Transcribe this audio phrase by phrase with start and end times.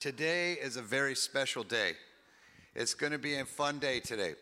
[0.00, 1.92] Today is a very special day.
[2.74, 4.32] It's going to be a fun day today.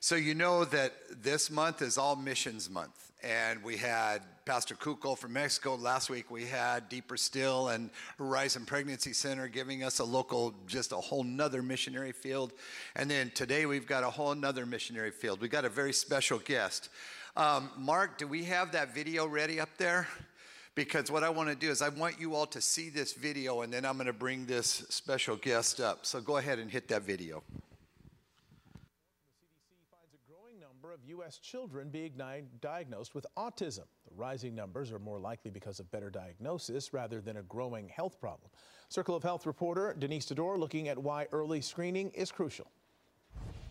[0.00, 3.12] So, you know that this month is all missions month.
[3.22, 5.74] And we had Pastor Kuko from Mexico.
[5.74, 10.92] Last week we had Deeper Still and Horizon Pregnancy Center giving us a local, just
[10.92, 12.54] a whole nother missionary field.
[12.96, 15.42] And then today we've got a whole nother missionary field.
[15.42, 16.88] We got a very special guest.
[17.36, 20.08] Um, Mark, do we have that video ready up there?
[20.78, 23.62] Because what I want to do is I want you all to see this video
[23.62, 26.06] and then I'm going to bring this special guest up.
[26.06, 27.42] So go ahead and hit that video.
[27.50, 31.38] The CDC finds a growing number of U.S.
[31.38, 32.12] children being
[32.60, 33.86] diagnosed with autism.
[34.06, 38.20] The rising numbers are more likely because of better diagnosis rather than a growing health
[38.20, 38.48] problem.
[38.88, 42.70] Circle of Health reporter Denise Dador looking at why early screening is crucial.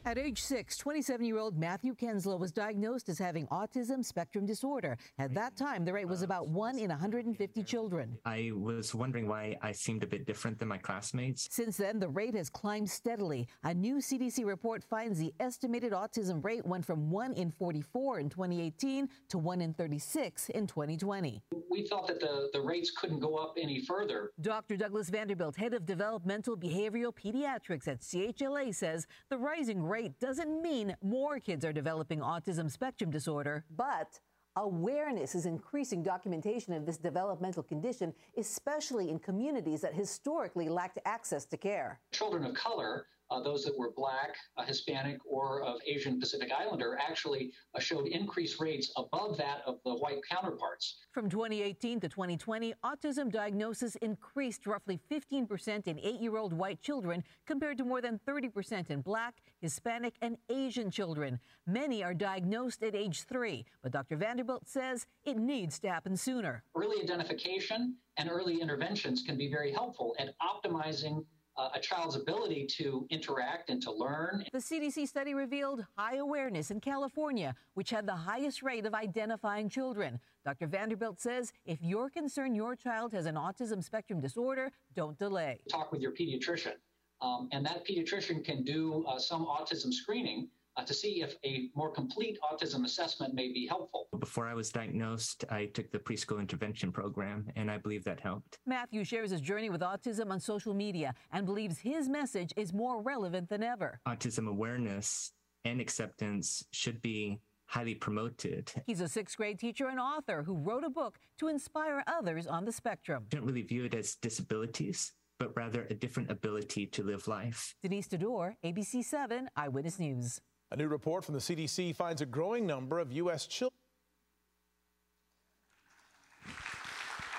[0.07, 4.97] At age six, 27 year old Matthew Kenslow was diagnosed as having autism spectrum disorder.
[5.19, 8.17] At that time, the rate was about one in 150 children.
[8.23, 11.49] I was wondering why I seemed a bit different than my classmates.
[11.51, 13.49] Since then, the rate has climbed steadily.
[13.65, 18.29] A new CDC report finds the estimated autism rate went from 1 in 44 in
[18.29, 21.43] 2018 to 1 in 36 in 2020.
[21.69, 24.31] We thought that the, the rates couldn't go up any further.
[24.39, 24.77] Dr.
[24.77, 30.61] Douglas Vanderbilt, head of developmental behavioral pediatrics at CHLA, says the rising rate rate doesn't
[30.61, 34.19] mean more kids are developing autism spectrum disorder, but
[34.55, 41.45] awareness is increasing documentation of this developmental condition, especially in communities that historically lacked access
[41.45, 41.99] to care.
[42.11, 46.97] Children of color uh, those that were black, uh, Hispanic, or of Asian Pacific Islander
[46.99, 50.97] actually uh, showed increased rates above that of the white counterparts.
[51.11, 57.23] From 2018 to 2020, autism diagnosis increased roughly 15% in eight year old white children
[57.45, 61.39] compared to more than 30% in black, Hispanic, and Asian children.
[61.65, 64.15] Many are diagnosed at age three, but Dr.
[64.15, 66.63] Vanderbilt says it needs to happen sooner.
[66.75, 71.25] Early identification and early interventions can be very helpful at optimizing
[71.57, 74.43] uh, a child's ability to interact and to learn.
[74.51, 79.69] The CDC study revealed high awareness in California, which had the highest rate of identifying
[79.69, 80.19] children.
[80.45, 80.67] Dr.
[80.67, 85.59] Vanderbilt says if you're concerned your child has an autism spectrum disorder, don't delay.
[85.69, 86.73] Talk with your pediatrician.
[87.21, 91.69] Um, and that pediatrician can do uh, some autism screening uh, to see if a
[91.75, 94.07] more complete autism assessment may be helpful.
[94.19, 98.59] Before I was diagnosed, I took the preschool intervention program, and I believe that helped.
[98.65, 103.01] Matthew shares his journey with autism on social media and believes his message is more
[103.01, 103.99] relevant than ever.
[104.07, 105.31] Autism awareness
[105.65, 108.71] and acceptance should be highly promoted.
[108.85, 112.63] He's a sixth grade teacher and author who wrote a book to inspire others on
[112.63, 113.25] the spectrum.
[113.31, 117.75] I don't really view it as disabilities, but rather a different ability to live life.
[117.81, 120.39] Denise Dador, ABC 7 Eyewitness News.
[120.71, 123.47] A new report from the CDC finds a growing number of U.S.
[123.47, 123.73] children.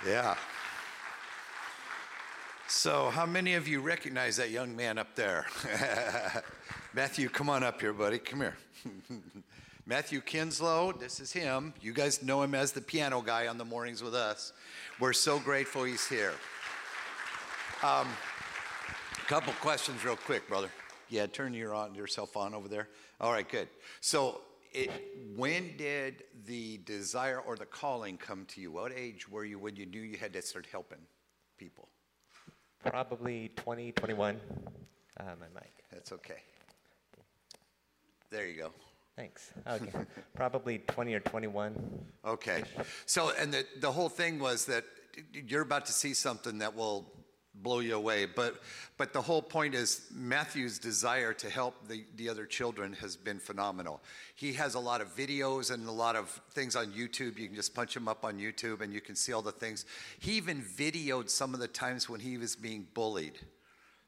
[0.07, 0.37] Yeah.
[2.69, 5.47] So, how many of you recognize that young man up there?
[6.95, 8.19] Matthew, come on up here, buddy.
[8.19, 8.57] Come here.
[9.87, 11.73] Matthew Kenslow, this is him.
[11.81, 14.53] You guys know him as the piano guy on the mornings with us.
[15.01, 16.35] We're so grateful he's here.
[17.83, 18.07] Um,
[19.29, 20.71] couple questions, real quick, brother.
[21.09, 22.89] Yeah, turn your on yourself on over there.
[23.21, 23.69] All right, good.
[24.01, 24.43] So,
[24.73, 24.91] it,
[25.35, 28.71] when did the desire or the calling come to you?
[28.71, 30.99] What age were you when you knew you had to start helping
[31.57, 31.89] people?
[32.85, 34.41] Probably 20, 21.
[35.19, 35.73] Uh, my mic.
[35.91, 36.43] That's okay.
[38.31, 38.73] There you go.
[39.17, 39.51] Thanks.
[39.67, 39.91] Okay.
[40.35, 41.75] Probably 20 or 21.
[42.25, 42.63] Okay.
[43.07, 44.85] So, and the, the whole thing was that
[45.33, 47.11] you're about to see something that will
[47.63, 48.27] blow you away.
[48.27, 48.61] But,
[48.97, 53.39] but the whole point is Matthew's desire to help the, the other children has been
[53.39, 54.01] phenomenal.
[54.35, 57.39] He has a lot of videos and a lot of things on YouTube.
[57.39, 59.85] You can just punch him up on YouTube and you can see all the things.
[60.19, 63.39] He even videoed some of the times when he was being bullied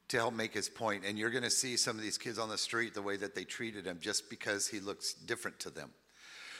[0.09, 1.03] to help make his point.
[1.05, 3.33] And you're going to see some of these kids on the street, the way that
[3.33, 5.91] they treated him, just because he looks different to them.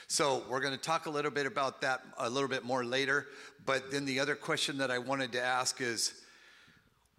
[0.07, 3.27] So we're going to talk a little bit about that a little bit more later.
[3.65, 6.13] But then the other question that I wanted to ask is,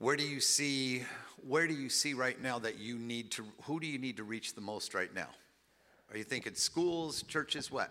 [0.03, 1.05] where do you see
[1.47, 4.25] where do you see right now that you need to who do you need to
[4.25, 5.29] reach the most right now?
[6.11, 7.91] Are you thinking schools, churches, what?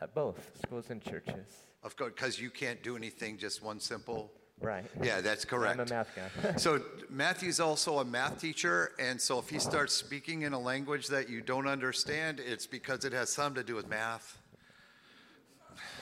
[0.00, 1.46] Uh, both schools and churches.
[1.82, 4.32] Of course, because you can't do anything just one simple.
[4.60, 4.84] Right.
[5.02, 5.78] Yeah, that's correct.
[5.78, 6.54] I'm a math guy.
[6.56, 6.80] so
[7.10, 11.28] Matthew's also a math teacher, and so if he starts speaking in a language that
[11.28, 14.38] you don't understand, it's because it has something to do with math.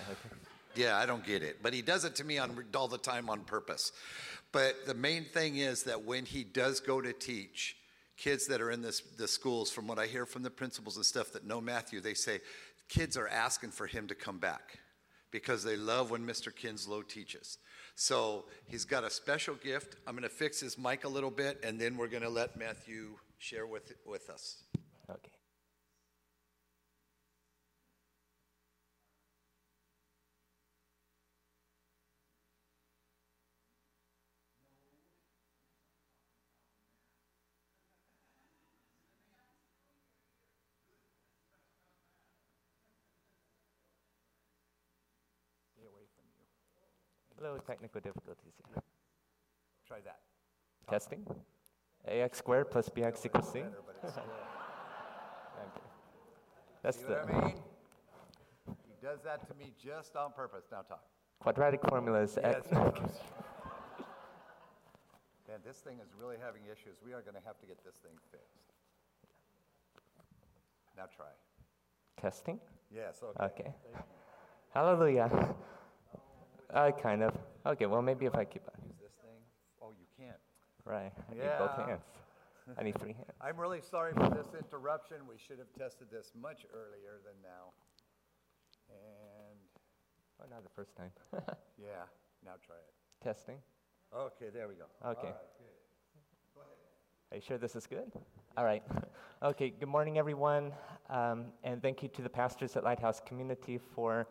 [0.08, 0.36] Okay.
[0.74, 3.28] Yeah, I don't get it, but he does it to me on, all the time
[3.28, 3.92] on purpose.
[4.52, 7.76] But the main thing is that when he does go to teach,
[8.16, 11.04] kids that are in this, the schools, from what I hear from the principals and
[11.04, 12.40] stuff that know Matthew, they say
[12.88, 14.78] kids are asking for him to come back
[15.30, 16.52] because they love when Mr.
[16.52, 17.58] Kenslow teaches.
[17.94, 19.96] So he's got a special gift.
[20.06, 22.58] I'm going to fix his mic a little bit, and then we're going to let
[22.58, 24.62] Matthew share with, with us.
[25.10, 25.30] Okay.
[47.42, 48.82] Little technical difficulties here.
[49.88, 50.20] Try that.
[50.88, 51.26] Testing.
[52.06, 53.64] ax squared plus bx equals c.
[55.62, 55.86] Okay.
[56.82, 57.54] That's See the what I mean?
[58.66, 60.64] He does that to me just on purpose.
[60.70, 61.04] Now talk.
[61.40, 62.70] quadratic formula is x.
[62.72, 62.80] Man,
[65.64, 66.96] this thing is really having issues.
[67.04, 68.72] We are going to have to get this thing fixed.
[70.96, 71.26] Now try.
[72.20, 72.58] Testing.
[72.94, 73.44] Yes, okay.
[73.44, 73.72] Okay.
[74.74, 75.54] Hallelujah.
[76.72, 77.36] Uh, kind of.
[77.66, 78.80] Okay, well, maybe if I keep on.
[78.88, 79.40] Use this thing.
[79.82, 80.38] Oh, you can't.
[80.84, 81.12] Right.
[81.30, 81.86] I need both Yeah.
[81.86, 82.04] hands.
[82.78, 83.30] I need three hands.
[83.40, 85.26] I'm really sorry for this interruption.
[85.28, 87.72] We should have tested this much earlier than now.
[88.88, 89.58] And,
[90.40, 91.12] Oh, not the first time.
[91.78, 92.02] yeah,
[92.44, 92.92] now try it.
[93.22, 93.58] Testing.
[94.12, 94.84] Okay, there we go.
[95.04, 95.20] Okay.
[95.20, 96.62] All right, good.
[97.30, 98.10] Are you sure this is good?
[98.56, 98.82] All right.
[99.42, 100.72] okay, good morning, everyone.
[101.08, 104.26] Um, and thank you to the pastors at Lighthouse Community for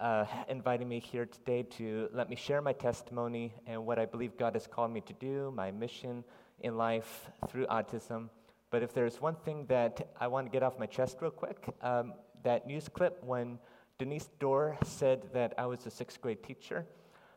[0.00, 4.36] uh, inviting me here today to let me share my testimony and what I believe
[4.36, 6.24] God has called me to do, my mission
[6.60, 8.28] in life through autism.
[8.70, 11.68] But if there's one thing that I want to get off my chest real quick,
[11.82, 13.58] um, that news clip when
[13.98, 16.84] Denise Dorr said that I was a sixth grade teacher,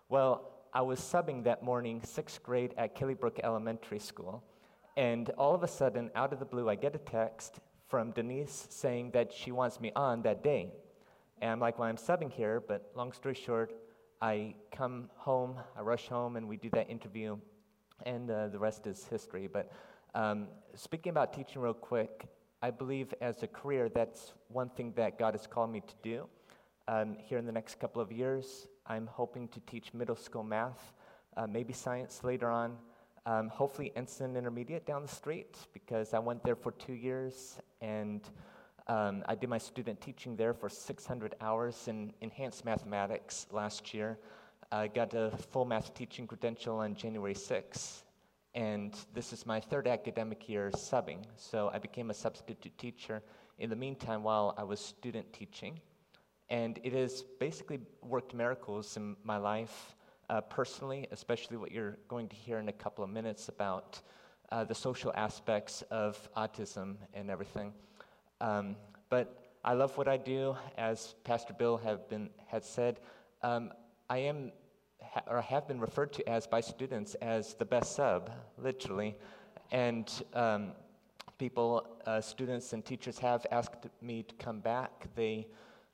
[0.09, 4.43] well, I was subbing that morning, sixth grade at Killybrooke Elementary School.
[4.95, 8.67] And all of a sudden, out of the blue, I get a text from Denise
[8.69, 10.71] saying that she wants me on that day.
[11.41, 13.73] And I'm like, well, I'm subbing here, but long story short,
[14.21, 17.37] I come home, I rush home, and we do that interview,
[18.05, 19.47] and uh, the rest is history.
[19.47, 19.71] But
[20.15, 22.27] um, speaking about teaching real quick,
[22.63, 26.27] I believe as a career, that's one thing that God has called me to do.
[26.87, 30.93] Um, here in the next couple of years, I'm hoping to teach middle school math,
[31.35, 32.77] uh, maybe science later on,
[33.27, 38.21] um, hopefully Ensign Intermediate down the street because I went there for two years and
[38.87, 44.17] um, I did my student teaching there for 600 hours in enhanced mathematics last year.
[44.71, 48.03] I got a full math teaching credential on January 6th,
[48.55, 51.25] and this is my third academic year subbing.
[51.35, 53.21] So I became a substitute teacher
[53.59, 55.79] in the meantime while I was student teaching.
[56.49, 59.95] And it has basically worked miracles in my life
[60.29, 64.01] uh, personally, especially what you're going to hear in a couple of minutes about
[64.51, 67.73] uh, the social aspects of autism and everything.
[68.39, 68.75] Um,
[69.09, 72.99] but I love what I do, as Pastor Bill have been had said.
[73.43, 73.71] Um,
[74.09, 74.51] I am
[75.01, 79.15] ha- or have been referred to as by students as the best sub, literally,
[79.71, 80.71] and um,
[81.37, 85.07] people, uh, students and teachers have asked me to come back.
[85.15, 85.47] They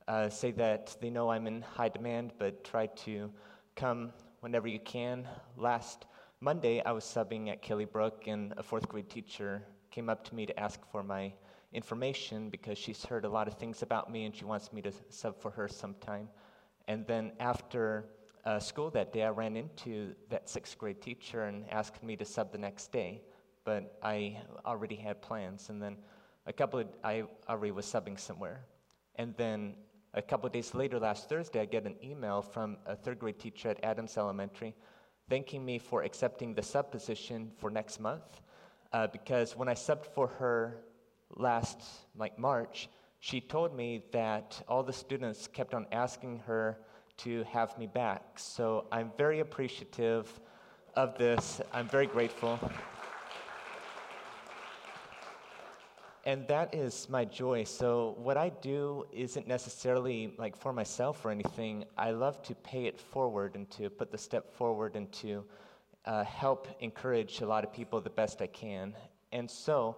[0.07, 3.31] uh, say that they know I'm in high demand, but try to
[3.75, 4.11] come
[4.41, 5.27] whenever you can.
[5.57, 6.05] Last
[6.41, 10.45] Monday, I was subbing at Killybrooke, and a fourth grade teacher came up to me
[10.45, 11.31] to ask for my
[11.73, 14.91] information because she's heard a lot of things about me and she wants me to
[15.09, 16.29] sub for her sometime.
[16.87, 18.05] And then after
[18.45, 22.25] uh, school that day, I ran into that sixth grade teacher and asked me to
[22.25, 23.21] sub the next day,
[23.63, 25.69] but I already had plans.
[25.69, 25.97] And then
[26.45, 28.65] a couple of, I already was subbing somewhere.
[29.15, 29.75] And then
[30.13, 33.39] a couple of days later, last Thursday, I get an email from a third grade
[33.39, 34.75] teacher at Adams Elementary
[35.29, 38.41] thanking me for accepting the sub position for next month.
[38.91, 40.83] Uh, because when I subbed for her
[41.35, 41.81] last
[42.15, 46.77] like March, she told me that all the students kept on asking her
[47.17, 48.21] to have me back.
[48.37, 50.27] So I'm very appreciative
[50.95, 51.61] of this.
[51.71, 52.59] I'm very grateful.
[56.25, 57.65] And that is my joy.
[57.65, 61.83] So what I do isn't necessarily like for myself or anything.
[61.97, 65.43] I love to pay it forward and to put the step forward and to
[66.05, 68.93] uh, help encourage a lot of people the best I can.
[69.33, 69.97] And so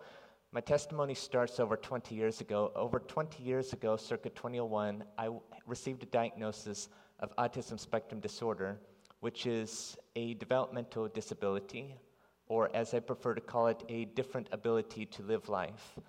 [0.55, 2.71] my testimony starts over 20 years ago.
[2.77, 5.27] Over 20 years ago, circa 2001, I
[5.67, 6.87] received a diagnosis
[7.19, 8.79] of autism spectrum disorder,
[9.19, 11.97] which is a developmental disability,
[12.47, 15.99] or as I prefer to call it, a different ability to live life.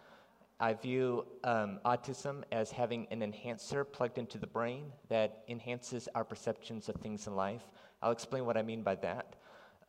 [0.60, 6.22] I view um, autism as having an enhancer plugged into the brain that enhances our
[6.22, 7.64] perceptions of things in life.
[8.00, 9.34] I'll explain what I mean by that.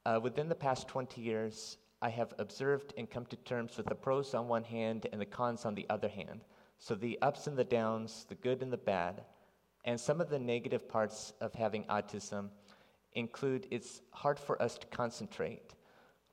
[0.03, 3.95] Uh, within the past 20 years, I have observed and come to terms with the
[3.95, 6.41] pros on one hand and the cons on the other hand.
[6.79, 9.23] So the ups and the downs, the good and the bad,
[9.85, 12.49] and some of the negative parts of having autism
[13.13, 15.73] include it's hard for us to concentrate.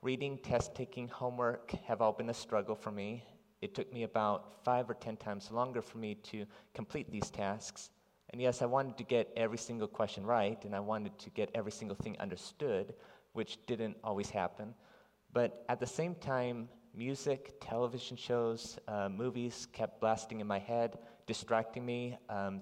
[0.02, 3.25] Reading, test taking, homework have all been a struggle for me.
[3.62, 6.44] It took me about five or ten times longer for me to
[6.75, 7.88] complete these tasks.
[8.30, 11.50] And yes, I wanted to get every single question right, and I wanted to get
[11.54, 12.92] every single thing understood,
[13.33, 14.75] which didn't always happen.
[15.35, 20.97] But at the same time, music, television shows, uh, movies kept blasting in my head,
[21.26, 22.17] distracting me.
[22.29, 22.61] Um,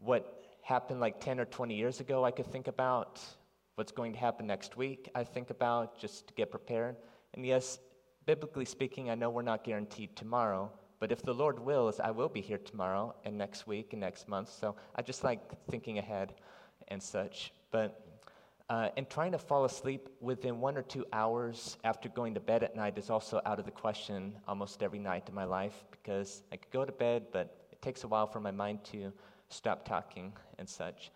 [0.00, 3.20] what happened like 10 or 20 years ago, I could think about.
[3.76, 6.96] What's going to happen next week, I think about just to get prepared.
[7.34, 7.78] And yes,
[8.26, 12.28] biblically speaking, I know we're not guaranteed tomorrow, but if the Lord wills, I will
[12.28, 14.50] be here tomorrow and next week and next month.
[14.50, 16.34] So I just like thinking ahead
[16.88, 17.52] and such.
[17.70, 18.07] But
[18.70, 22.62] uh, and trying to fall asleep within one or two hours after going to bed
[22.62, 26.42] at night is also out of the question almost every night of my life because
[26.52, 29.12] I could go to bed, but it takes a while for my mind to
[29.48, 31.10] stop talking and such.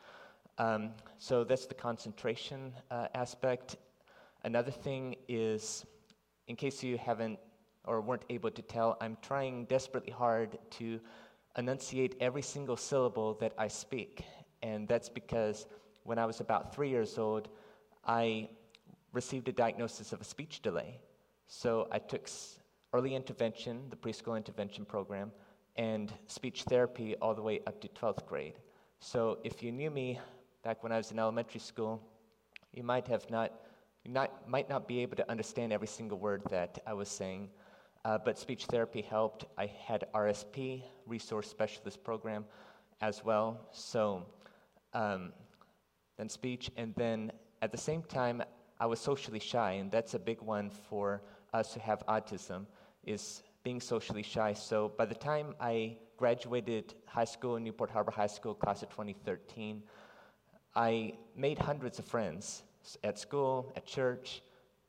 [0.59, 3.77] Um, so that's the concentration uh, aspect.
[4.45, 5.85] Another thing is,
[6.49, 7.39] in case you haven't
[7.85, 11.01] or weren't able to tell, I'm trying desperately hard to
[11.59, 14.25] enunciate every single syllable that I speak.
[14.63, 15.67] And that's because
[16.05, 17.49] when I was about three years old,
[18.07, 18.49] I
[19.13, 20.99] received a diagnosis of a speech delay.
[21.47, 22.29] So I took
[22.93, 25.33] early intervention, the preschool intervention program,
[25.77, 28.55] and speech therapy all the way up to 12th grade.
[29.01, 30.19] So if you knew me
[30.63, 32.03] back when I was in elementary school,
[32.73, 33.53] you might have not,
[34.07, 37.49] not, might not be able to understand every single word that I was saying.
[38.05, 39.45] Uh, but speech therapy helped.
[39.57, 42.45] I had RSP, Resource Specialist Program,
[43.01, 43.61] as well.
[43.73, 44.25] So
[44.95, 45.33] um,
[46.23, 48.41] then speech, and then at the same time,
[48.79, 51.21] I was socially shy, and that's a big one for
[51.53, 52.67] us who have autism,
[53.05, 54.53] is being socially shy.
[54.53, 58.91] So by the time I graduated high school, in Newport Harbor High School, class of
[58.91, 59.83] 2013,
[60.77, 62.63] I made hundreds of friends
[63.03, 64.43] at school, at church,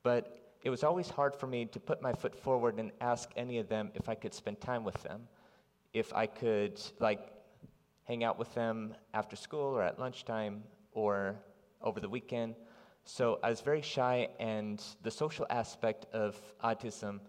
[0.03, 3.57] but it was always hard for me to put my foot forward and ask any
[3.57, 5.27] of them if I could spend time with them,
[5.93, 7.21] if I could, like,
[8.03, 10.61] hang out with them after school or at lunchtime
[10.93, 11.35] or
[11.81, 12.55] over the weekend.
[13.05, 17.19] So I was very shy, and the social aspect of autism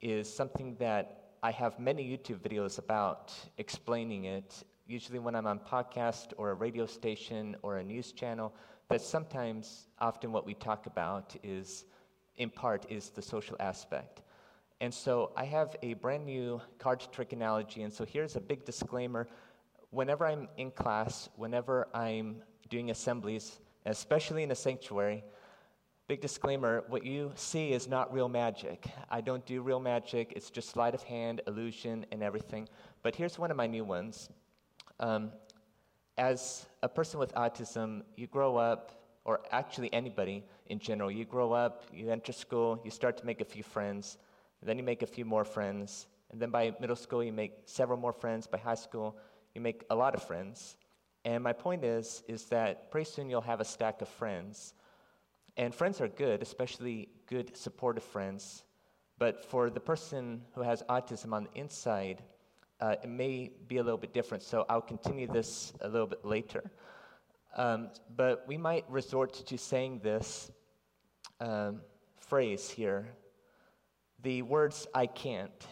[0.00, 4.62] is something that I have many YouTube videos about explaining it.
[4.86, 8.54] Usually, when I'm on podcast or a radio station or a news channel,
[8.88, 11.84] that sometimes, often, what we talk about is,
[12.36, 14.22] in part, is the social aspect.
[14.80, 17.82] And so I have a brand new card trick analogy.
[17.82, 19.26] And so here's a big disclaimer.
[19.90, 25.24] Whenever I'm in class, whenever I'm doing assemblies, especially in a sanctuary,
[26.08, 28.86] big disclaimer what you see is not real magic.
[29.10, 32.68] I don't do real magic, it's just sleight of hand, illusion, and everything.
[33.02, 34.28] But here's one of my new ones.
[35.00, 35.32] Um,
[36.18, 38.92] as a person with autism, you grow up,
[39.24, 43.40] or actually anybody in general, you grow up, you enter school, you start to make
[43.40, 44.18] a few friends,
[44.62, 47.98] then you make a few more friends, and then by middle school, you make several
[47.98, 48.46] more friends.
[48.46, 49.16] By high school,
[49.54, 50.76] you make a lot of friends.
[51.26, 54.74] And my point is, is that pretty soon you'll have a stack of friends.
[55.56, 58.62] And friends are good, especially good supportive friends.
[59.18, 62.22] But for the person who has autism on the inside,
[62.80, 64.44] uh, it may be a little bit different.
[64.44, 66.70] So I'll continue this a little bit later.
[67.56, 70.52] Um, but we might resort to saying this
[71.40, 71.80] um,
[72.20, 73.08] phrase here
[74.22, 75.66] the words I can't.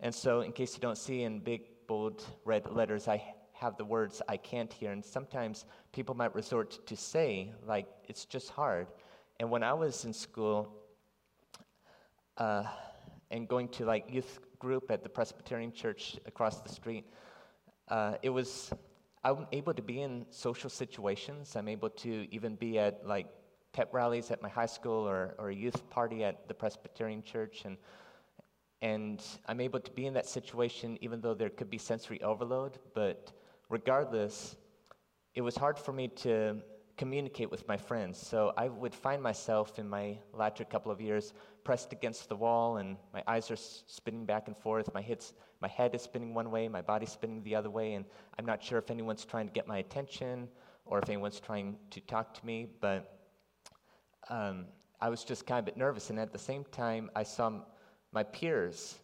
[0.00, 3.22] And so, in case you don't see in big, bold, red letters, I
[3.62, 4.90] have the words I can't hear.
[4.90, 8.88] And sometimes people might resort to say, like, it's just hard.
[9.38, 10.58] And when I was in school
[12.38, 12.64] uh,
[13.30, 17.04] and going to like youth group at the Presbyterian church across the street,
[17.88, 18.72] uh, it was,
[19.22, 21.54] I'm able to be in social situations.
[21.56, 23.28] I'm able to even be at like
[23.72, 27.62] pep rallies at my high school or, or a youth party at the Presbyterian church.
[27.64, 27.76] And
[28.82, 32.72] and I'm able to be in that situation even though there could be sensory overload,
[32.94, 33.32] but
[33.72, 34.54] regardless,
[35.34, 36.60] it was hard for me to
[36.98, 38.18] communicate with my friends.
[38.18, 41.32] So I would find myself in my latter couple of years
[41.64, 44.92] pressed against the wall, and my eyes are spinning back and forth.
[44.92, 48.04] My, hits, my head is spinning one way, my body's spinning the other way, and
[48.38, 50.48] I'm not sure if anyone's trying to get my attention
[50.84, 52.68] or if anyone's trying to talk to me.
[52.80, 53.18] But
[54.28, 54.66] um,
[55.00, 57.50] I was just kind of a bit nervous, and at the same time, I saw
[58.12, 58.98] my peers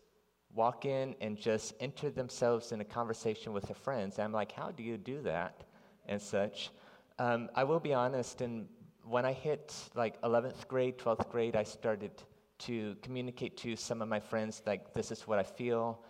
[0.55, 4.19] walk in and just enter themselves in a conversation with their friends.
[4.19, 5.65] I'm like, how do you do that?
[6.07, 6.71] And such.
[7.19, 8.69] Um, I will be honest, and
[9.05, 12.13] when I hit like 11th grade, 12th grade, I started
[12.59, 16.01] to communicate to some of my friends, like, this is what I feel,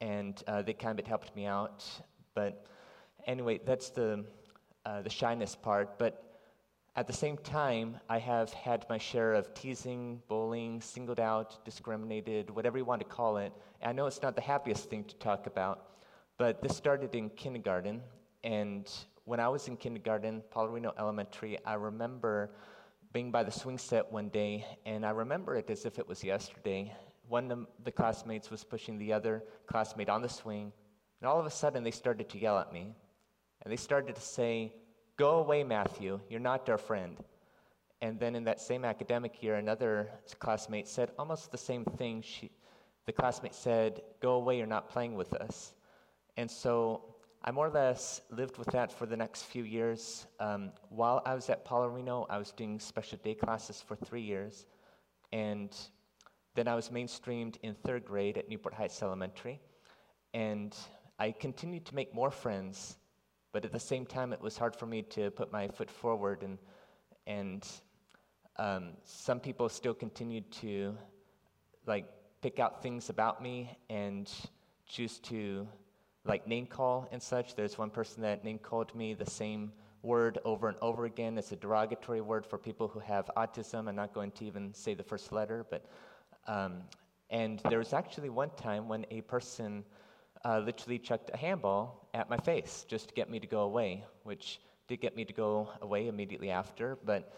[0.00, 1.84] and uh, they kind of helped me out.
[2.34, 2.66] But
[3.26, 4.24] anyway, that's the,
[4.86, 5.98] uh, the shyness part.
[5.98, 6.27] But
[6.98, 12.50] At the same time, I have had my share of teasing, bullying, singled out, discriminated,
[12.50, 13.52] whatever you want to call it.
[13.80, 15.90] And I know it's not the happiest thing to talk about,
[16.38, 18.02] but this started in kindergarten.
[18.42, 18.90] And
[19.26, 22.50] when I was in kindergarten, Paularino Elementary, I remember
[23.12, 26.24] being by the swing set one day, and I remember it as if it was
[26.24, 26.92] yesterday.
[27.28, 30.72] One of the classmates was pushing the other classmate on the swing,
[31.20, 32.92] and all of a sudden they started to yell at me.
[33.62, 34.72] And they started to say,
[35.18, 37.16] Go away, Matthew, you're not our friend.
[38.00, 40.08] And then in that same academic year, another
[40.38, 42.22] classmate said almost the same thing.
[42.22, 42.52] She,
[43.04, 45.72] the classmate said, Go away, you're not playing with us.
[46.36, 50.28] And so I more or less lived with that for the next few years.
[50.38, 54.66] Um, while I was at Paularino, I was doing special day classes for three years.
[55.32, 55.76] And
[56.54, 59.60] then I was mainstreamed in third grade at Newport Heights Elementary.
[60.32, 60.76] And
[61.18, 62.97] I continued to make more friends
[63.52, 66.42] but at the same time, it was hard for me to put my foot forward,
[66.42, 66.58] and
[67.26, 67.66] and
[68.56, 70.96] um, some people still continued to
[71.86, 72.06] like
[72.42, 74.30] pick out things about me and
[74.86, 75.66] choose to
[76.24, 77.54] like name call and such.
[77.54, 81.38] There's one person that name called me the same word over and over again.
[81.38, 83.88] It's a derogatory word for people who have autism.
[83.88, 85.86] I'm not going to even say the first letter, but
[86.46, 86.82] um,
[87.30, 89.84] and there was actually one time when a person
[90.44, 94.04] uh, literally chucked a handball at my face just to get me to go away,
[94.24, 96.98] which did get me to go away immediately after.
[97.04, 97.32] But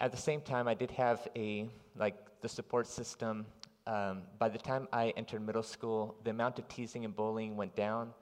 [0.00, 3.46] at the same time, I did have a like the support system.
[3.86, 7.76] Um, by the time I entered middle school, the amount of teasing and bullying went
[7.76, 8.12] down,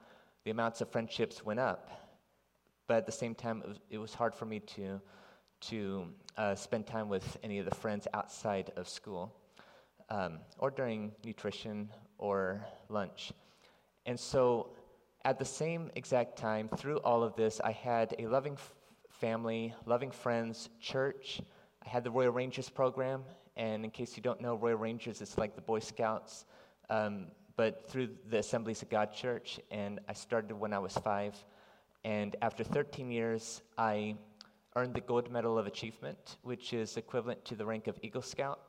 [0.45, 1.90] the amounts of friendships went up.
[2.87, 5.00] But at the same time, it was, it was hard for me to
[5.69, 9.35] to uh, spend time with any of the friends outside of school
[10.11, 11.88] um, or during nutrition
[12.19, 13.33] or lunch.
[14.06, 14.70] And so,
[15.25, 18.75] at the same exact time, through all of this, I had a loving f-
[19.08, 21.40] family, loving friends, church.
[21.84, 23.23] I had the Royal Rangers program.
[23.56, 26.44] And in case you don't know, Royal Rangers is like the Boy Scouts,
[26.90, 29.60] um, but through the Assemblies of God Church.
[29.71, 31.34] And I started when I was five.
[32.04, 34.17] And after 13 years, I
[34.76, 38.60] earned the Gold Medal of Achievement, which is equivalent to the rank of Eagle Scout.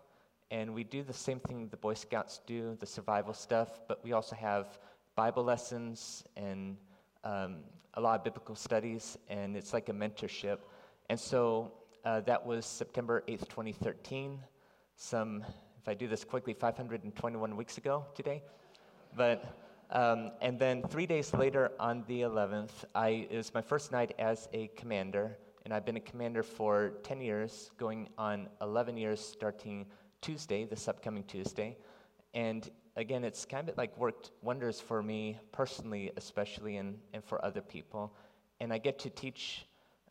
[0.51, 4.13] And we do the same thing the Boy Scouts do, the survival stuff, but we
[4.13, 4.77] also have
[5.15, 6.75] Bible lessons and
[7.23, 7.59] um,
[7.93, 10.57] a lot of biblical studies, and it's like a mentorship.
[11.09, 11.71] And so
[12.03, 14.39] uh, that was September 8th, 2013.
[14.97, 15.45] Some,
[15.81, 18.43] if I do this quickly, 521 weeks ago today.
[19.15, 19.57] But,
[19.89, 24.13] um, and then three days later on the 11th, I, it was my first night
[24.19, 29.21] as a commander, and I've been a commander for 10 years, going on 11 years
[29.21, 29.85] starting
[30.19, 31.77] Tuesday, this upcoming Tuesday.
[32.33, 37.43] And again, it's kind of like worked wonders for me personally, especially, and, and for
[37.43, 38.13] other people.
[38.59, 39.65] And I get to teach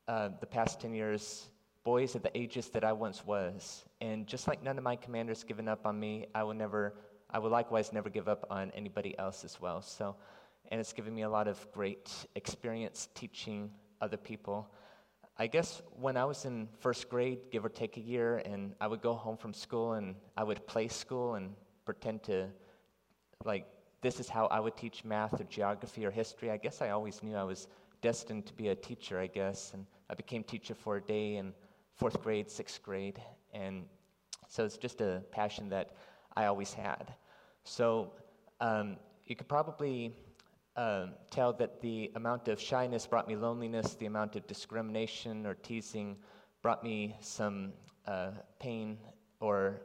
[0.07, 1.49] uh, the past 10 years
[1.83, 3.85] boys at the ages that I once was.
[4.01, 6.95] And just like none of my commanders given up on me, I will never,
[7.31, 9.83] I will likewise never give up on anybody else as well.
[9.83, 10.17] So,
[10.71, 13.71] and it's given me a lot of great experience teaching
[14.01, 14.71] other people.
[15.37, 18.87] I guess when I was in first grade, give or take a year, and I
[18.87, 22.49] would go home from school and I would play school and pretend to
[23.45, 23.67] like
[24.01, 26.51] this is how I would teach math or geography or history.
[26.51, 27.69] I guess I always knew I was
[28.03, 29.73] destined to be a teacher, I guess.
[29.73, 31.55] And I became teacher for a day in
[31.97, 33.21] fourth grade, sixth grade.
[33.53, 33.85] And
[34.49, 35.93] so it's just a passion that
[36.37, 37.15] I always had.
[37.65, 38.13] So
[38.61, 40.13] um, you could probably
[40.77, 45.55] uh, tell that the amount of shyness brought me loneliness, the amount of discrimination or
[45.55, 46.17] teasing
[46.63, 47.73] brought me some
[48.07, 48.99] uh, pain
[49.41, 49.81] or,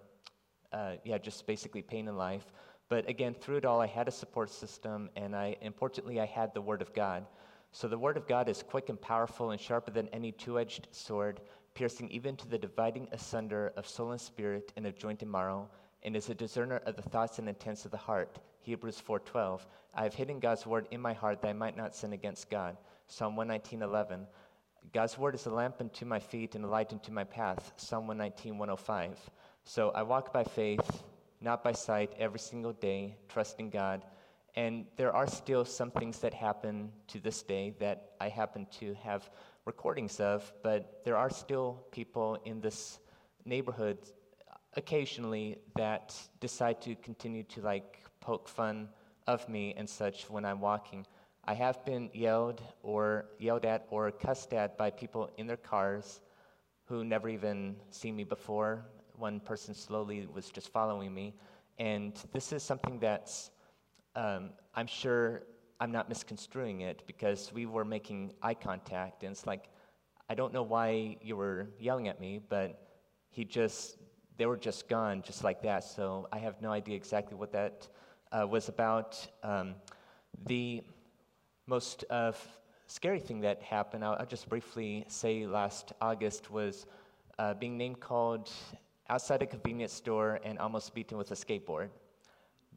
[0.74, 2.52] uh, yeah, just basically pain in life.
[2.89, 6.54] But again, through it all, I had a support system, and I, importantly, I had
[6.54, 7.28] the Word of God.
[7.71, 10.88] So the Word of God is quick and powerful and sharper than any two edged
[10.91, 11.39] sword,
[11.75, 15.69] piercing even to the dividing asunder of soul and spirit and of joint and marrow,
[16.02, 18.39] and is a discerner of the thoughts and intents of the heart.
[18.62, 19.67] Hebrews 4:12.
[19.93, 22.75] I have hidden God's word in my heart that I might not sin against God.
[23.06, 24.28] Psalm 119:11.
[24.93, 27.71] God's word is a lamp unto my feet and a light unto my path.
[27.78, 29.30] Psalm 119:105.
[29.63, 31.04] So I walk by faith
[31.41, 34.04] not by sight, every single day, trusting God.
[34.56, 38.93] And there are still some things that happen to this day that I happen to
[38.95, 39.30] have
[39.65, 42.99] recordings of, but there are still people in this
[43.45, 43.97] neighborhood
[44.75, 48.89] occasionally that decide to continue to like poke fun
[49.28, 51.06] of me and such when I'm walking.
[51.45, 56.21] I have been yelled or yelled at or cussed at by people in their cars
[56.86, 58.86] who never even seen me before
[59.19, 61.36] one person slowly was just following me.
[61.77, 63.51] And this is something that's,
[64.15, 65.43] um, I'm sure
[65.79, 69.23] I'm not misconstruing it because we were making eye contact.
[69.23, 69.69] And it's like,
[70.29, 72.82] I don't know why you were yelling at me, but
[73.29, 73.97] he just,
[74.38, 75.84] they were just gone just like that.
[75.84, 77.88] So I have no idea exactly what that
[78.32, 79.25] uh, was about.
[79.43, 79.75] Um,
[80.45, 80.84] the
[81.67, 82.34] most uh,
[82.88, 86.86] scary thing that happened, I'll, I'll, just briefly say last August, was
[87.38, 88.51] uh, being name called
[89.10, 91.89] outside a convenience store and almost beaten with a skateboard.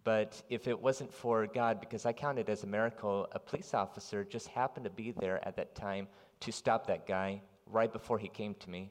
[0.04, 4.24] But if it wasn't for God, because I counted as a miracle, a police officer
[4.24, 6.08] just happened to be there at that time
[6.40, 8.90] to stop that guy right before he came to me.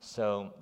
[0.00, 0.52] So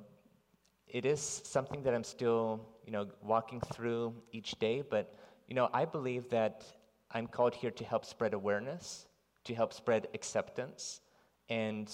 [0.87, 4.83] it is something that I'm still, you know, walking through each day.
[4.89, 5.15] But
[5.49, 6.65] you know, I believe that
[7.11, 9.07] I'm called here to help spread awareness,
[9.45, 11.01] to help spread acceptance,
[11.49, 11.91] and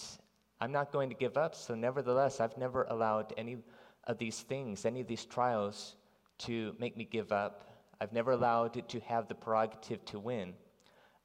[0.60, 1.54] I'm not going to give up.
[1.54, 3.58] So, nevertheless, I've never allowed any
[4.06, 5.96] of these things, any of these trials,
[6.38, 7.84] to make me give up.
[8.00, 10.54] I've never allowed it to have the prerogative to win.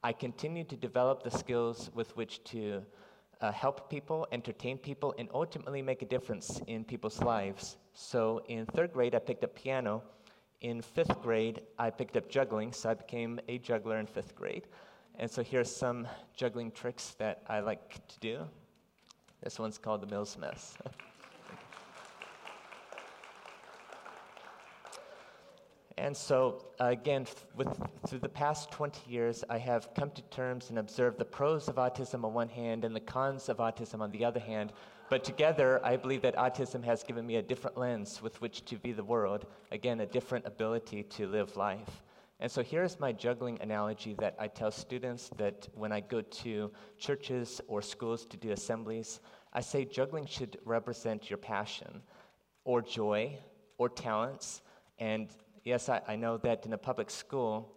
[0.04, 2.84] I continue to develop the skills with which to
[3.42, 7.78] uh, help people, entertain people, and ultimately make a difference in people's lives.
[7.94, 10.04] So in third grade, I picked up piano.
[10.62, 14.68] In fifth grade, I picked up juggling, so I became a juggler in fifth grade.
[15.16, 18.46] And so here's some juggling tricks that I like to do.
[19.42, 20.78] This one's called the Mills Mess.
[26.00, 27.68] And so, again, with,
[28.08, 31.76] through the past 20 years, I have come to terms and observed the pros of
[31.76, 34.72] autism on one hand and the cons of autism on the other hand.
[35.10, 38.78] But together, I believe that autism has given me a different lens with which to
[38.78, 42.02] view the world, again, a different ability to live life.
[42.40, 46.72] And so here's my juggling analogy that I tell students that when I go to
[46.98, 49.20] churches or schools to do assemblies,
[49.52, 52.02] I say juggling should represent your passion
[52.64, 53.38] or joy
[53.78, 54.62] or talents.
[55.00, 55.30] And
[55.70, 57.72] yes, I, I know that in a public school,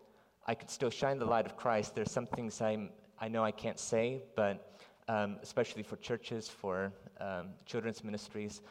[0.46, 1.94] I could still shine the light of Christ.
[1.94, 2.88] There's some things I'm,
[3.20, 8.62] I know I can't say, but um, especially for churches, for um, children's ministries,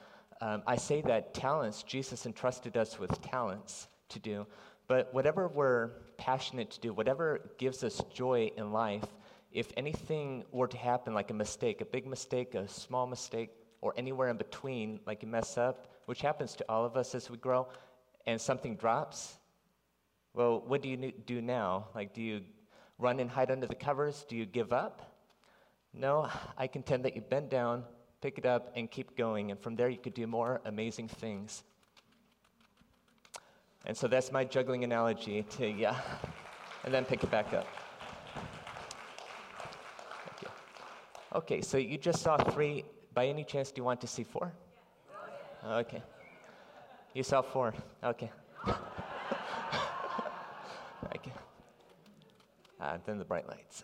[0.41, 4.47] um, I say that talents, Jesus entrusted us with talents to do.
[4.87, 9.05] But whatever we're passionate to do, whatever gives us joy in life,
[9.51, 13.93] if anything were to happen, like a mistake, a big mistake, a small mistake, or
[13.97, 17.37] anywhere in between, like you mess up, which happens to all of us as we
[17.37, 17.67] grow,
[18.25, 19.35] and something drops,
[20.33, 21.87] well, what do you do now?
[21.93, 22.41] Like, do you
[22.97, 24.25] run and hide under the covers?
[24.27, 25.01] Do you give up?
[25.93, 27.83] No, I contend that you bend down,
[28.21, 29.51] pick it up, and keep going.
[29.51, 31.63] And from there, you could do more amazing things.
[33.85, 35.99] And so that's my juggling analogy to, yeah,
[36.85, 37.67] and then pick it back up.
[41.33, 42.83] Okay, so you just saw three.
[43.13, 44.51] By any chance, do you want to see four?
[45.65, 46.01] Okay.
[47.13, 47.73] You saw four.
[48.01, 48.31] Okay.
[51.13, 51.33] okay.
[52.79, 53.83] Uh, then the bright lights.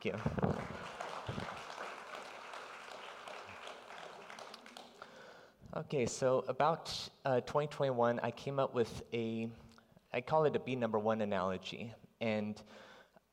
[0.00, 0.14] Thank you.
[5.76, 6.92] Okay, so about
[7.24, 9.48] uh, 2021, I came up with a,
[10.12, 11.94] I call it a be number one analogy.
[12.20, 12.60] And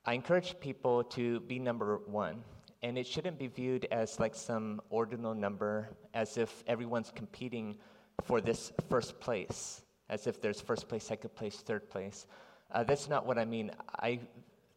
[0.05, 2.43] I encourage people to be number one
[2.83, 7.75] and it shouldn't be viewed as like some ordinal number, as if everyone's competing
[8.23, 12.27] for this first place, as if there's first place, second place, third place.
[12.71, 13.71] Uh, that's not what I mean.
[13.99, 14.19] I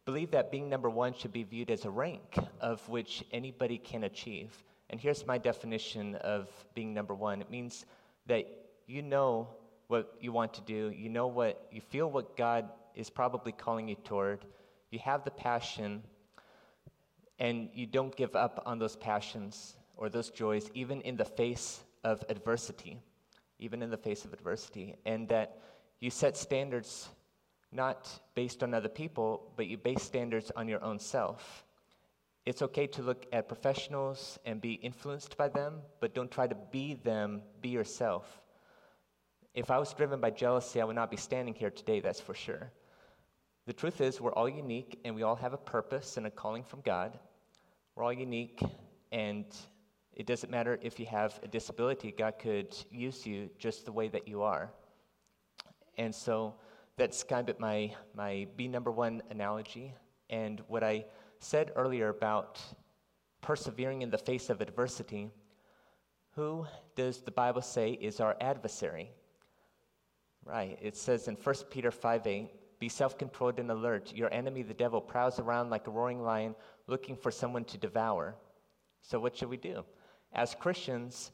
[0.05, 4.05] believe that being number one should be viewed as a rank of which anybody can
[4.05, 4.63] achieve.
[4.89, 7.85] And here's my definition of being number one it means
[8.25, 8.47] that
[8.87, 9.47] you know
[9.87, 13.87] what you want to do, you know what, you feel what God is probably calling
[13.87, 14.45] you toward,
[14.91, 16.03] you have the passion
[17.39, 21.81] and you don't give up on those passions or those joys, even in the face
[22.03, 22.99] of adversity,
[23.59, 25.57] even in the face of adversity, and that
[25.99, 27.09] you set standards
[27.71, 31.63] not based on other people, but you base standards on your own self.
[32.45, 36.55] It's okay to look at professionals and be influenced by them, but don't try to
[36.71, 38.41] be them, be yourself.
[39.53, 42.33] If I was driven by jealousy, I would not be standing here today, that's for
[42.33, 42.71] sure.
[43.67, 46.63] The truth is, we're all unique and we all have a purpose and a calling
[46.63, 47.19] from God.
[47.99, 48.61] We're all unique,
[49.11, 49.43] and
[50.13, 54.07] it doesn't matter if you have a disability, God could use you just the way
[54.07, 54.71] that you are.
[55.97, 56.55] And so
[56.95, 59.93] that's kind of my, my B number one analogy.
[60.29, 61.07] And what I
[61.39, 62.61] said earlier about
[63.41, 65.29] persevering in the face of adversity,
[66.35, 69.11] who does the Bible say is our adversary?
[70.45, 74.13] Right, it says in 1 Peter 5 8, be self controlled and alert.
[74.15, 76.55] Your enemy, the devil, prowls around like a roaring lion
[76.87, 78.35] looking for someone to devour.
[79.01, 79.83] So, what should we do?
[80.33, 81.31] As Christians,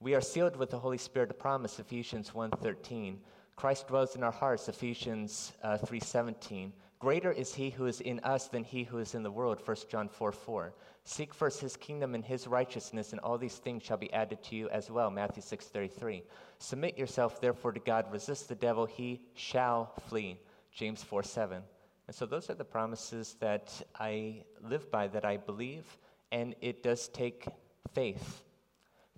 [0.00, 3.16] we are sealed with the Holy Spirit of promise, Ephesians 1.13.
[3.56, 6.72] Christ dwells in our hearts, Ephesians uh, 3.17.
[6.98, 9.76] Greater is he who is in us than he who is in the world, 1
[9.90, 10.74] John 4 4.
[11.04, 14.56] Seek first his kingdom and his righteousness, and all these things shall be added to
[14.56, 16.22] you as well, Matthew six thirty three.
[16.58, 20.40] Submit yourself therefore to God, resist the devil, he shall flee,
[20.74, 21.62] James 4 7.
[22.06, 25.84] And so those are the promises that I live by, that I believe,
[26.32, 27.46] and it does take
[27.94, 28.42] faith.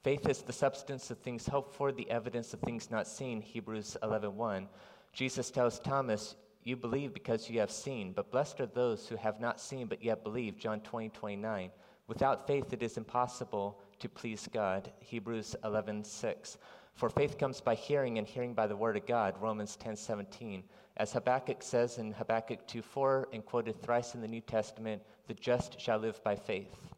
[0.05, 3.97] Faith is the substance of things hoped for, the evidence of things not seen, Hebrews
[4.03, 4.69] 11 1.
[5.12, 9.40] Jesus tells Thomas, You believe because you have seen, but blessed are those who have
[9.40, 11.71] not seen but yet believe, John 20 29.
[12.07, 16.59] Without faith, it is impossible to please God, Hebrews 11 6.
[16.95, 20.62] For faith comes by hearing, and hearing by the word of God, Romans 10 17.
[20.98, 25.78] As Habakkuk says in Habakkuk 2:4 and quoted thrice in the New Testament, the just
[25.78, 26.94] shall live by faith.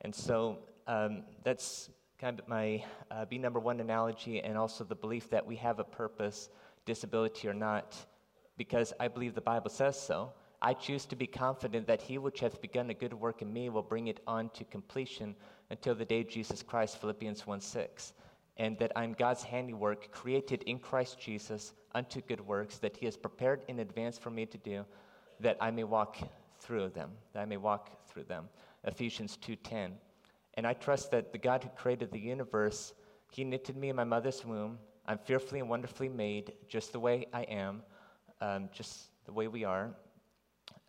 [0.00, 5.30] And so um, that's kind of my uh, number one analogy, and also the belief
[5.30, 6.50] that we have a purpose,
[6.84, 7.96] disability or not,
[8.58, 10.32] because I believe the Bible says so.
[10.60, 13.70] I choose to be confident that he which hath begun a good work in me
[13.70, 15.34] will bring it on to completion
[15.70, 18.12] until the day of Jesus Christ, Philippians 1 6
[18.60, 23.16] and that I'm God's handiwork, created in Christ Jesus unto good works that He has
[23.16, 24.84] prepared in advance for me to do,
[25.40, 26.18] that I may walk
[26.58, 28.50] through them, that I may walk through them.
[28.84, 29.92] Ephesians 2:10.
[30.54, 32.92] And I trust that the God who created the universe,
[33.32, 34.78] He knitted me in my mother's womb.
[35.06, 37.82] I'm fearfully and wonderfully made, just the way I am,
[38.42, 39.94] um, just the way we are.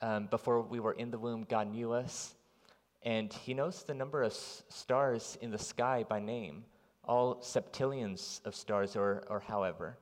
[0.01, 2.36] Um, before we were in the womb, God knew us,
[3.03, 6.65] and He knows the number of s- stars in the sky by name
[7.03, 9.97] all septillions of stars, or, or however.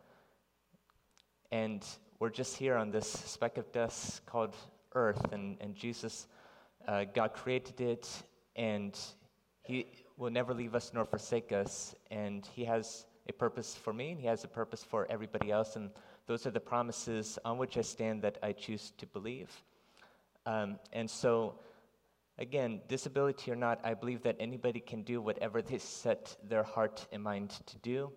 [1.51, 1.85] And
[2.19, 4.55] we're just here on this speck of dust called
[4.93, 6.27] Earth, and, and Jesus,
[6.88, 8.09] uh, God created it,
[8.55, 8.97] and
[9.63, 11.95] He will never leave us nor forsake us.
[12.12, 15.75] And He has a purpose for me, and He has a purpose for everybody else.
[15.75, 15.91] And
[16.27, 19.49] those are the promises on which I stand that I choose to believe.
[20.45, 21.55] Um, and so,
[22.39, 27.06] Again, disability or not, I believe that anybody can do whatever they set their heart
[27.12, 28.13] and mind to do.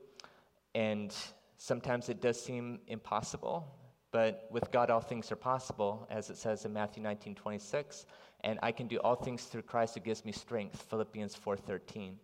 [0.77, 1.13] And
[1.57, 3.67] sometimes it does seem impossible,
[4.13, 8.07] but with God all things are possible, as it says in Matthew 19 26.
[8.45, 12.17] And I can do all things through Christ who gives me strength, Philippians 4 13.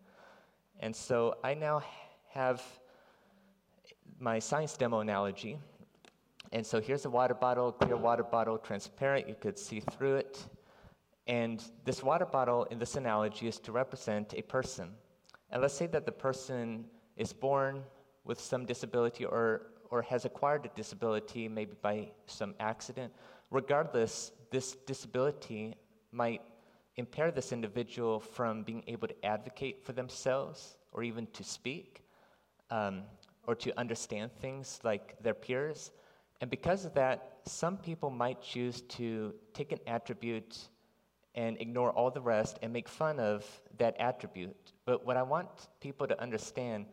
[0.78, 1.82] And so I now
[2.30, 2.62] have
[4.20, 5.58] my science demo analogy.
[6.52, 10.46] And so here's a water bottle, clear water bottle, transparent, you could see through it.
[11.28, 14.88] And this water bottle in this analogy is to represent a person.
[15.50, 16.86] And let's say that the person
[17.16, 17.82] is born
[18.24, 23.12] with some disability or, or has acquired a disability, maybe by some accident.
[23.50, 25.76] Regardless, this disability
[26.12, 26.40] might
[26.96, 32.02] impair this individual from being able to advocate for themselves or even to speak
[32.70, 33.02] um,
[33.46, 35.90] or to understand things like their peers.
[36.40, 40.68] And because of that, some people might choose to take an attribute
[41.38, 43.46] and ignore all the rest and make fun of
[43.78, 44.72] that attribute.
[44.84, 45.48] But what I want
[45.80, 46.86] people to understand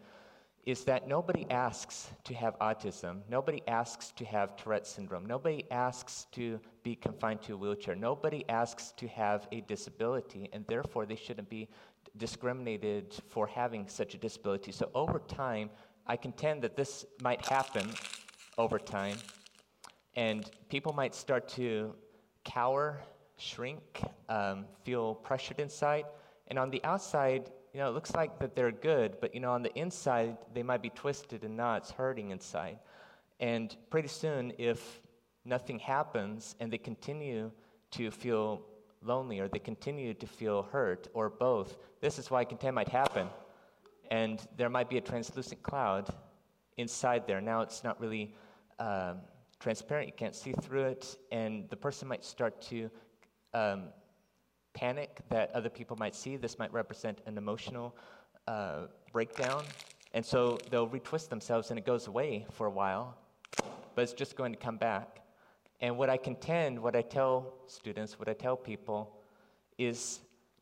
[0.67, 3.21] is that nobody asks to have autism.
[3.27, 5.25] Nobody asks to have Tourette syndrome.
[5.25, 7.95] Nobody asks to be confined to a wheelchair.
[7.95, 11.67] Nobody asks to have a disability, and therefore they shouldn't be
[12.17, 14.71] discriminated for having such a disability.
[14.71, 15.71] So over time,
[16.05, 17.89] I contend that this might happen
[18.59, 19.17] over time,
[20.15, 21.95] and people might start to
[22.43, 23.01] cower
[23.37, 26.05] shrink, um, feel pressured inside.
[26.47, 29.51] And on the outside, you know, it looks like that they're good, but you know,
[29.51, 32.79] on the inside, they might be twisted and knots, hurting inside.
[33.39, 35.01] And pretty soon, if
[35.43, 37.51] nothing happens and they continue
[37.91, 38.61] to feel
[39.01, 43.27] lonely or they continue to feel hurt or both, this is why content might happen.
[44.09, 46.13] And there might be a translucent cloud
[46.77, 47.41] inside there.
[47.41, 48.35] Now it's not really
[48.79, 49.17] um,
[49.59, 52.89] transparent, you can't see through it, and the person might start to
[53.55, 53.83] um,
[54.73, 56.35] panic that other people might see.
[56.35, 57.95] This might represent an emotional
[58.47, 59.63] uh, breakdown.
[60.13, 63.17] And so they'll retwist themselves and it goes away for a while,
[63.95, 65.21] but it's just going to come back.
[65.81, 69.17] And what I contend, what I tell students, what I tell people
[69.77, 70.19] is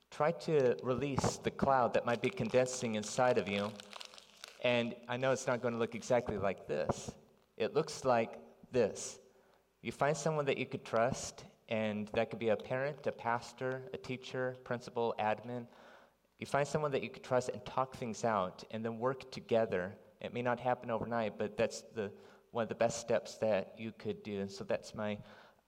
[0.09, 3.71] try to release the cloud that might be condensing inside of you.
[4.63, 7.11] And I know it's not going to look exactly like this.
[7.57, 8.39] It looks like
[8.71, 9.19] this.
[9.81, 13.81] You find someone that you could trust and that could be a parent, a pastor,
[13.93, 15.65] a teacher, principal, admin.
[16.39, 19.95] You find someone that you can trust and talk things out and then work together.
[20.21, 22.11] It may not happen overnight, but that's the,
[22.51, 24.41] one of the best steps that you could do.
[24.41, 25.17] And so that's my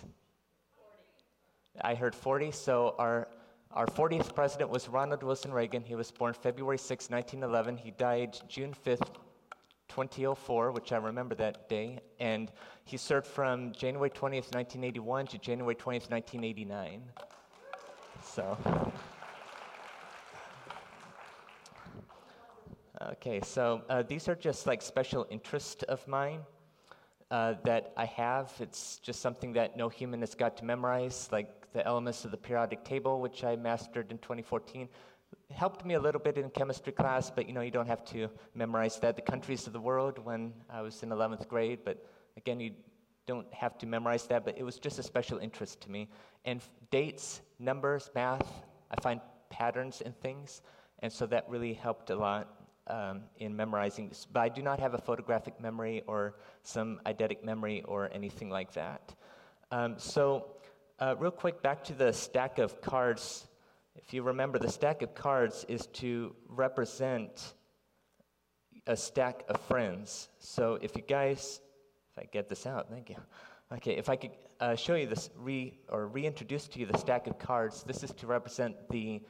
[1.80, 2.52] I heard 40.
[2.52, 3.26] So our
[3.72, 5.84] our 40th president was Ronald Wilson Reagan.
[5.84, 7.76] He was born February 6, 1911.
[7.76, 9.10] He died June 5th,
[9.88, 12.00] 2004, which I remember that day.
[12.20, 12.50] And
[12.84, 17.02] he served from January 20th, 1981 to January 20th, 1989.
[18.22, 18.92] So.
[23.00, 26.40] Okay, so uh, these are just like special interest of mine
[27.30, 28.52] uh, that I have.
[28.58, 32.36] It's just something that no human has got to memorize, like the elements of the
[32.36, 34.88] periodic table, which I mastered in 2014.
[35.50, 38.28] Helped me a little bit in chemistry class, but you know, you don't have to
[38.54, 39.16] memorize that.
[39.16, 42.72] The countries of the world when I was in 11th grade, but again, you
[43.26, 46.08] don't have to memorize that, but it was just a special interest to me.
[46.44, 48.48] And dates, numbers, math,
[48.90, 50.62] I find patterns in things,
[51.00, 52.48] and so that really helped a lot
[52.86, 54.26] um, in memorizing this.
[54.30, 58.72] But I do not have a photographic memory or some eidetic memory or anything like
[58.72, 59.14] that.
[59.70, 60.46] Um, so
[60.98, 63.47] uh, real quick, back to the stack of cards.
[64.06, 67.54] If you remember, the stack of cards is to represent
[68.86, 70.28] a stack of friends.
[70.38, 71.60] So if you guys,
[72.12, 73.16] if I get this out, thank you.
[73.72, 74.30] Okay, if I could
[74.60, 78.12] uh, show you this, re, or reintroduce to you the stack of cards, this is
[78.12, 79.20] to represent the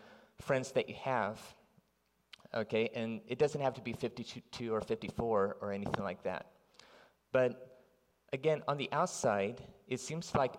[0.41, 1.41] friends that you have.
[2.55, 6.47] Okay, and it doesn't have to be 52 or 54 or anything like that.
[7.33, 7.83] But
[8.33, 10.55] again, on the outside, it seems like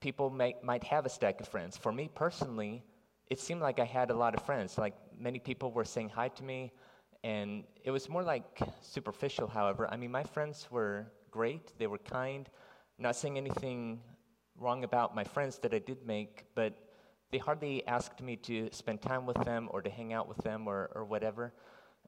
[0.00, 1.76] people may, might have a stack of friends.
[1.76, 2.84] For me personally,
[3.28, 4.78] it seemed like I had a lot of friends.
[4.78, 6.72] Like many people were saying hi to me,
[7.24, 9.88] and it was more like superficial, however.
[9.90, 12.48] I mean, my friends were great, they were kind.
[12.98, 14.00] not saying anything
[14.58, 16.72] wrong about my friends that I did make, but
[17.30, 20.66] they hardly asked me to spend time with them or to hang out with them
[20.66, 21.52] or, or whatever.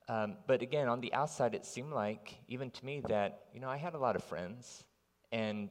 [0.08, 3.68] Um, but again, on the outside, it seemed like, even to me, that, you know,
[3.68, 4.84] I had a lot of friends.
[5.30, 5.70] And,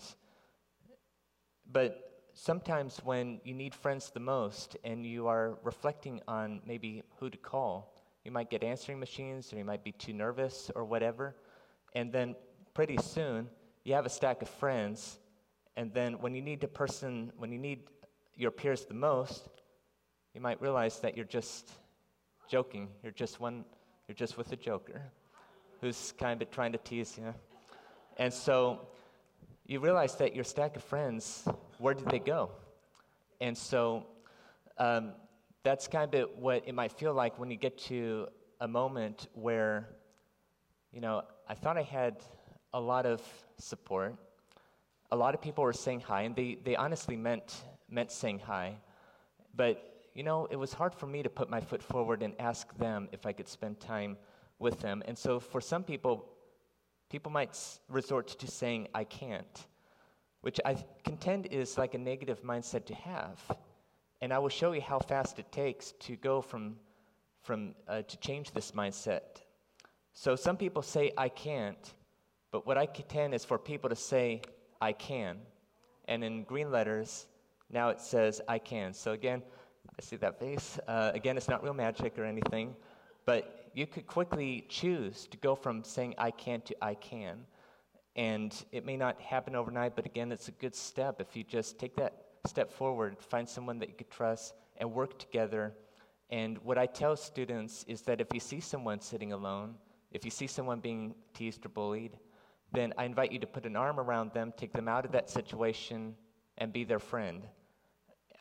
[1.71, 2.06] but
[2.37, 7.37] sometimes when you need friends the most and you are reflecting on maybe who to
[7.37, 11.35] call, you might get answering machines or you might be too nervous or whatever.
[11.95, 12.35] And then
[12.75, 13.49] pretty soon,
[13.83, 15.17] you have a stack of friends.
[15.75, 17.89] And then when you need the person, when you need
[18.35, 19.49] your peers the most,
[20.35, 21.71] you might realize that you're just
[22.47, 22.89] joking.
[23.01, 23.65] You're just one,
[24.07, 25.01] you're just with a joker
[25.81, 27.33] who's kind of trying to tease you.
[28.17, 28.87] And so
[29.67, 31.45] you realize that your stack of friends,
[31.77, 32.51] where did they go?
[33.41, 34.07] And so
[34.77, 35.11] um,
[35.63, 38.27] that's kind of what it might feel like when you get to
[38.61, 39.89] a moment where,
[40.93, 42.23] you know, I thought I had
[42.73, 43.21] a lot of
[43.57, 44.15] support.
[45.11, 48.77] A lot of people were saying hi, and they, they honestly meant, meant saying hi.
[49.53, 52.73] But, you know, it was hard for me to put my foot forward and ask
[52.77, 54.15] them if I could spend time
[54.59, 55.03] with them.
[55.05, 56.25] And so for some people,
[57.09, 57.57] People might
[57.89, 59.67] resort to saying, I can't,
[60.41, 63.39] which I contend is like a negative mindset to have.
[64.21, 66.75] And I will show you how fast it takes to go from,
[67.43, 69.41] from uh, to change this mindset.
[70.13, 71.93] So some people say, I can't,
[72.51, 74.41] but what I contend is for people to say,
[74.81, 75.37] I can.
[76.07, 77.27] And in green letters,
[77.71, 78.93] now it says, I can.
[78.93, 79.43] So again,
[79.97, 80.79] I see that face.
[80.87, 82.75] Uh, again, it's not real magic or anything,
[83.27, 87.45] but you could quickly choose to go from saying I can't to I can.
[88.15, 91.77] And it may not happen overnight, but again, it's a good step if you just
[91.77, 95.73] take that step forward, find someone that you could trust, and work together.
[96.29, 99.75] And what I tell students is that if you see someone sitting alone,
[100.11, 102.17] if you see someone being teased or bullied,
[102.71, 105.29] then I invite you to put an arm around them, take them out of that
[105.29, 106.15] situation,
[106.57, 107.43] and be their friend.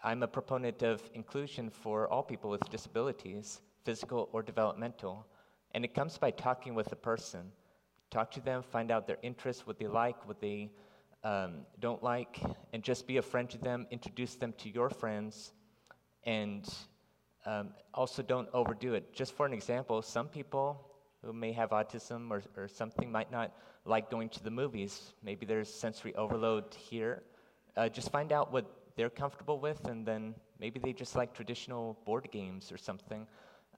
[0.05, 5.27] I'm a proponent of inclusion for all people with disabilities, physical or developmental.
[5.75, 7.53] And it comes by talking with the person.
[8.11, 10.71] Talk to them, find out their interests, what they like, what they
[11.25, 12.41] um, don't like,
[12.73, 13.87] and just be a friend to them.
[13.91, 15.53] Introduce them to your friends,
[16.25, 16.65] and
[17.47, 19.13] um, also don't overdo it.
[19.13, 20.69] Just for an example, some people
[21.25, 23.53] who may have autism or, or something might not
[23.85, 25.15] like going to the movies.
[25.23, 27.23] Maybe there's sensory overload here.
[27.77, 28.65] Uh, just find out what
[28.97, 33.27] they're comfortable with, and then maybe they just like traditional board games or something.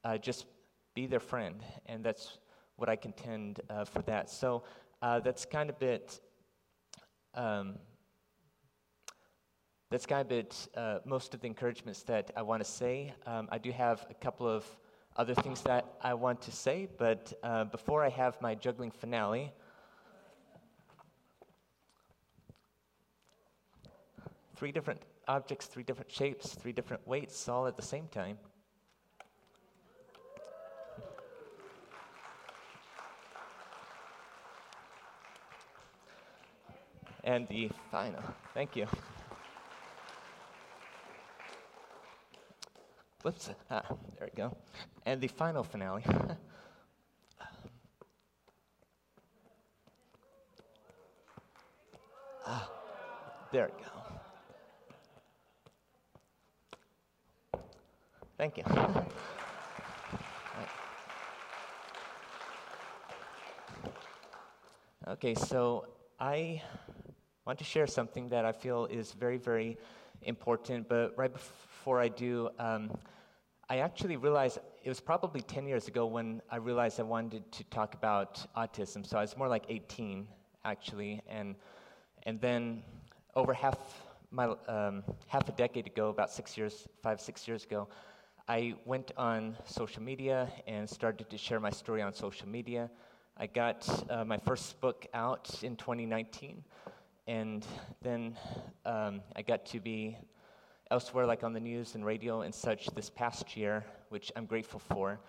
[0.05, 0.47] Uh, just
[0.95, 2.39] be their friend, and that's
[2.77, 4.31] what I contend uh, for that.
[4.31, 4.63] So
[5.03, 6.21] uh, that's kind of it.
[7.35, 7.75] Um,
[9.91, 10.69] that's kind of it.
[10.77, 13.15] Uh, most of the encouragements that I want to say.
[13.27, 14.65] Um, I do have a couple of
[15.17, 19.53] other things that I want to say, but uh, before I have my juggling finale.
[24.55, 28.39] Three different objects, three different shapes, three different weights, all at the same time.
[37.29, 38.23] And the final,
[38.55, 38.87] thank you.
[43.23, 43.83] Whoops, ah,
[44.19, 44.57] there we go.
[45.05, 46.03] And the final finale.
[52.47, 52.71] ah,
[53.53, 53.91] there we go.
[58.39, 58.65] Thank you.
[65.09, 65.85] okay, so
[66.19, 66.63] I
[67.49, 69.79] want to share something that I feel is very, very
[70.21, 72.91] important, but right before I do, um,
[73.71, 77.65] I actually realized it was probably 10 years ago when I realized I wanted to
[77.65, 79.07] talk about autism.
[79.07, 80.29] So I was more like 18,
[80.67, 81.55] actually, and,
[82.25, 82.83] and then
[83.35, 83.79] over half,
[84.31, 87.89] my, um, half a decade ago, about six years, five, six years ago,
[88.47, 92.91] I went on social media and started to share my story on social media.
[93.39, 96.63] I got uh, my first book out in 2019,
[97.29, 97.67] and
[98.01, 98.35] then
[98.87, 100.17] um, I got to be
[100.91, 104.81] elsewhere, like on the news and radio and such, this past year, which I'm grateful
[104.81, 105.21] for.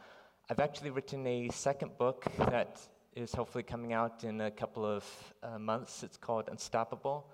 [0.50, 2.80] I've actually written a second book that
[3.18, 5.04] is hopefully coming out in a couple of
[5.43, 6.02] uh, months.
[6.02, 7.30] It's called Unstoppable,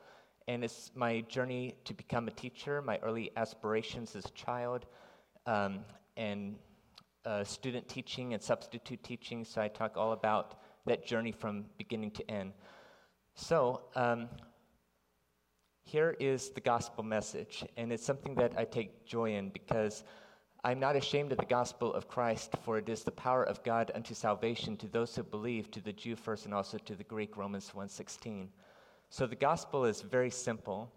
[0.47, 4.87] and it's my journey to become a teacher, my early aspirations as a child
[5.45, 5.81] um,
[6.17, 6.55] and
[7.23, 9.45] uh, student teaching and substitute teaching.
[9.45, 12.53] So I talk all about that journey from beginning to end.
[13.35, 14.29] So um,
[15.85, 20.03] here is the gospel message, and it's something that I take joy in because
[20.63, 23.91] I'm not ashamed of the gospel of Christ, for it is the power of God
[23.93, 27.37] unto salvation to those who believe, to the Jew first, and also to the Greek.
[27.37, 28.49] Romans 1:16.
[29.09, 30.91] So the gospel is very simple.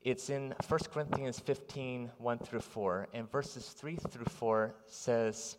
[0.00, 3.08] It's in 1 Corinthians 15, 1 through 4.
[3.12, 5.58] And verses 3 through 4 says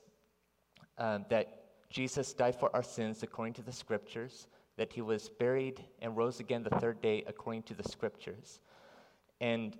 [0.97, 4.47] um, that Jesus died for our sins according to the scriptures,
[4.77, 8.59] that he was buried and rose again the third day according to the scriptures.
[9.41, 9.77] And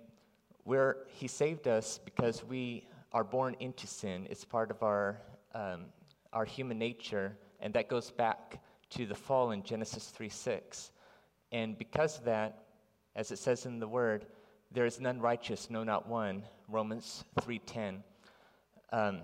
[0.64, 4.26] where he saved us because we are born into sin.
[4.28, 5.20] It's part of our,
[5.54, 5.86] um,
[6.32, 10.92] our human nature, and that goes back to the fall in Genesis 3 6.
[11.52, 12.64] And because of that,
[13.16, 14.26] as it says in the word,
[14.70, 16.42] there is none righteous, no, not one.
[16.68, 18.02] Romans 3:10.
[18.92, 19.22] Um,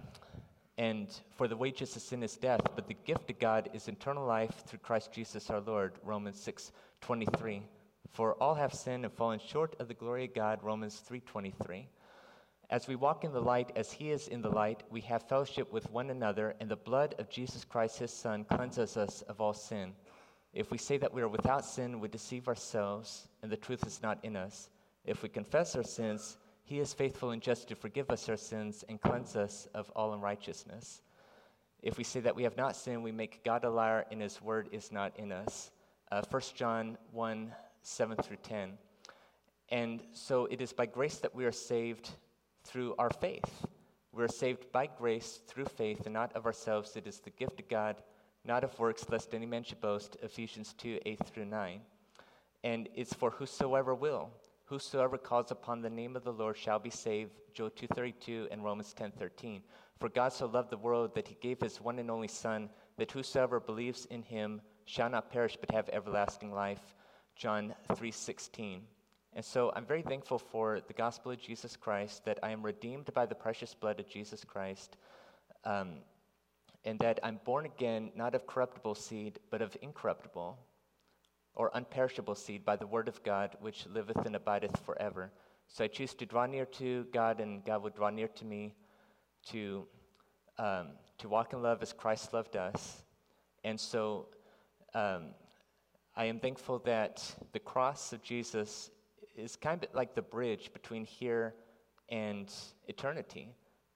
[0.76, 4.26] and for the wages of sin is death, but the gift of God is eternal
[4.26, 5.98] life through Christ Jesus our Lord.
[6.02, 7.62] Romans 6:23.
[8.10, 10.62] For all have sinned and fallen short of the glory of God.
[10.62, 11.88] Romans 3:23.
[12.70, 15.72] As we walk in the light as he is in the light, we have fellowship
[15.72, 19.52] with one another, and the blood of Jesus Christ his son cleanses us of all
[19.52, 19.94] sin.
[20.52, 24.02] If we say that we are without sin, we deceive ourselves, and the truth is
[24.02, 24.70] not in us.
[25.04, 28.84] If we confess our sins, he is faithful and just to forgive us our sins
[28.88, 31.02] and cleanse us of all unrighteousness.
[31.82, 34.40] If we say that we have not sinned, we make God a liar and his
[34.40, 35.70] word is not in us.
[36.10, 37.52] Uh, 1 John 1
[37.82, 38.78] 7 through 10.
[39.68, 42.10] And so it is by grace that we are saved
[42.64, 43.66] through our faith.
[44.12, 46.96] We are saved by grace through faith and not of ourselves.
[46.96, 47.96] It is the gift of God,
[48.46, 50.16] not of works, lest any man should boast.
[50.22, 51.80] Ephesians 2 8 through 9.
[52.62, 54.30] And it's for whosoever will.
[54.66, 57.32] Whosoever calls upon the name of the Lord shall be saved.
[57.52, 59.62] Joel 2:32 and Romans 10:13.
[59.98, 63.12] For God so loved the world that he gave his one and only son that
[63.12, 66.94] whosoever believes in him shall not perish but have everlasting life.
[67.36, 68.86] John 3:16.
[69.34, 73.12] And so I'm very thankful for the gospel of Jesus Christ that I am redeemed
[73.12, 74.96] by the precious blood of Jesus Christ.
[75.64, 76.02] Um,
[76.84, 80.58] and that I'm born again not of corruptible seed but of incorruptible
[81.54, 85.30] or unperishable seed by the word of God, which liveth and abideth forever.
[85.68, 88.74] So I choose to draw near to God, and God will draw near to me,
[89.50, 89.86] to,
[90.58, 90.88] um,
[91.18, 93.02] to walk in love as Christ loved us.
[93.62, 94.26] And so
[94.94, 95.28] um,
[96.16, 98.90] I am thankful that the cross of Jesus
[99.36, 101.54] is kind of like the bridge between here
[102.08, 102.52] and
[102.88, 103.48] eternity.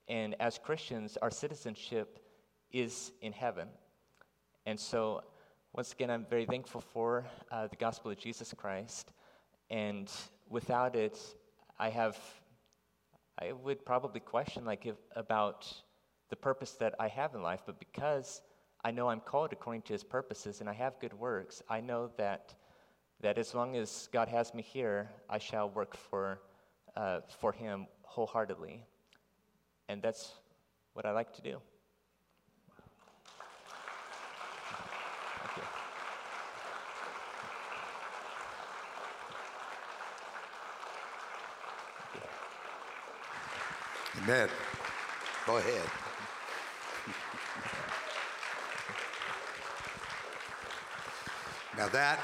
[0.07, 2.19] And as Christians, our citizenship
[2.71, 3.67] is in heaven.
[4.65, 5.23] And so,
[5.79, 9.13] once again, I'm very thankful for uh, the gospel of Jesus Christ.
[9.69, 10.11] And
[10.49, 11.17] without it,
[11.79, 12.17] I have,
[13.41, 15.71] I would probably question like if, about
[16.29, 17.61] the purpose that I have in life.
[17.65, 18.41] But because
[18.83, 22.11] I know I'm called according to His purposes and I have good works, I know
[22.17, 22.55] that
[23.21, 26.41] that as long as God has me here, I shall work for
[26.97, 28.83] uh, for Him wholeheartedly,
[29.87, 30.33] and that's
[30.91, 31.61] what I like to do.
[44.23, 44.49] Amen.
[45.45, 45.89] Go ahead.
[51.77, 52.19] Now that,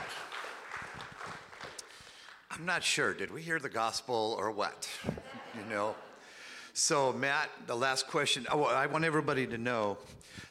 [2.51, 3.13] I'm not sure.
[3.13, 4.89] Did we hear the gospel or what?
[5.05, 5.95] You know?
[6.77, 8.45] So, Matt, the last question.
[8.51, 9.97] Oh, I want everybody to know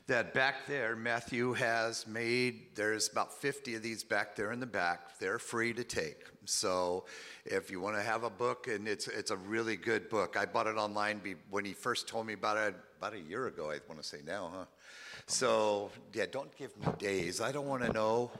[0.06, 4.64] that back there, Matthew has made, there's about 50 of these back there in the
[4.64, 5.18] back.
[5.18, 6.24] They're free to take.
[6.46, 7.04] So,
[7.44, 10.34] if you want to have a book, and it's, it's a really good book.
[10.38, 11.20] I bought it online
[11.50, 14.20] when he first told me about it about a year ago, I want to say
[14.26, 14.64] now, huh?
[15.26, 17.42] So, yeah, don't give me days.
[17.42, 18.30] I don't want to know.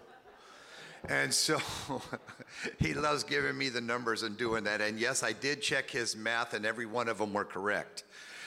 [1.09, 1.61] And so
[2.79, 4.81] he loves giving me the numbers and doing that.
[4.81, 8.05] And yes, I did check his math, and every one of them were correct.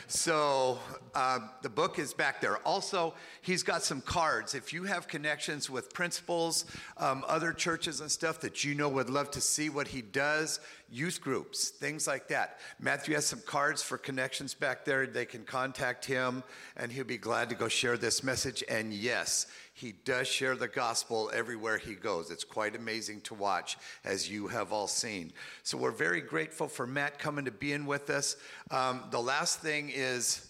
[0.10, 0.80] So
[1.16, 2.58] uh, the book is back there.
[2.66, 4.56] Also, he's got some cards.
[4.56, 6.64] If you have connections with principals,
[6.96, 10.62] um, other churches and stuff that you know would love to see what he does,
[10.90, 12.60] youth groups, things like that.
[12.80, 15.06] Matthew has some cards for connections back there.
[15.08, 16.42] They can contact him,
[16.78, 18.64] and he'll be glad to go share this message.
[18.70, 19.48] And yes,
[19.78, 22.32] he does share the gospel everywhere he goes.
[22.32, 25.32] It's quite amazing to watch, as you have all seen.
[25.62, 28.38] So we're very grateful for Matt coming to being with us.
[28.72, 30.50] Um, the last thing is,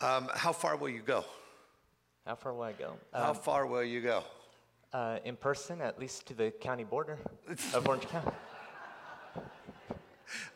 [0.00, 1.24] um, how far will you go?
[2.26, 2.94] How far will I go?
[3.12, 4.24] How um, far will you go?
[4.92, 7.18] Uh, in person, at least to the county border
[7.74, 8.32] of Orange County.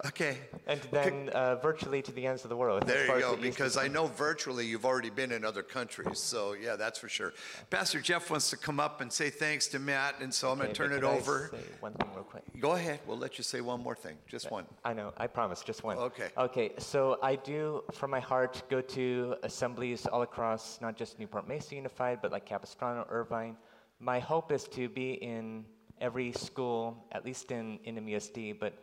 [0.07, 0.39] Okay.
[0.67, 2.87] And then uh, virtually to the ends of the world.
[2.87, 6.19] There you go, because I know virtually you've already been in other countries.
[6.19, 7.33] So, yeah, that's for sure.
[7.71, 10.69] Pastor Jeff wants to come up and say thanks to Matt, and so I'm going
[10.69, 11.53] to turn it over.
[11.81, 12.43] one thing real quick.
[12.61, 13.01] Go ahead.
[13.07, 14.17] We'll let you say one more thing.
[14.27, 14.67] Just one.
[14.85, 15.13] I know.
[15.17, 15.63] I promise.
[15.63, 15.97] Just one.
[15.99, 16.29] Okay.
[16.37, 16.73] Okay.
[16.79, 21.75] So, I do, from my heart, go to assemblies all across, not just Newport Mesa
[21.75, 23.57] Unified, but like Capistrano, Irvine.
[24.01, 25.65] My hope is to be in
[26.01, 28.75] every school, at least in, in MUSD, but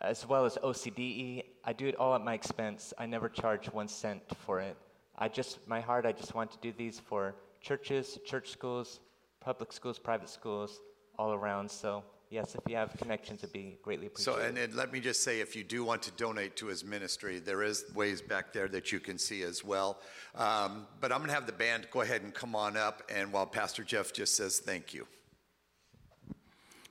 [0.00, 1.44] as well as OCDE.
[1.64, 2.94] I do it all at my expense.
[2.98, 4.76] I never charge one cent for it.
[5.18, 9.00] I just, my heart, I just want to do these for churches, church schools,
[9.40, 10.80] public schools, private schools,
[11.18, 11.70] all around.
[11.70, 14.40] So, yes, if you have connections, it'd be greatly appreciated.
[14.40, 16.82] So, and, and let me just say, if you do want to donate to his
[16.82, 20.00] ministry, there is ways back there that you can see as well.
[20.34, 23.30] Um, but I'm going to have the band go ahead and come on up, and
[23.30, 25.06] while Pastor Jeff just says thank you.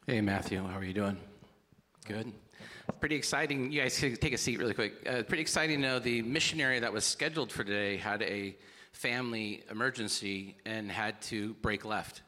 [0.05, 1.18] Hey, Matthew, how are you doing?
[2.05, 2.32] Good
[3.00, 3.72] pretty exciting.
[3.72, 4.93] You guys take a seat really quick.
[5.08, 8.56] Uh, pretty exciting to know the missionary that was scheduled for today had a
[8.91, 12.24] family emergency and had to break left.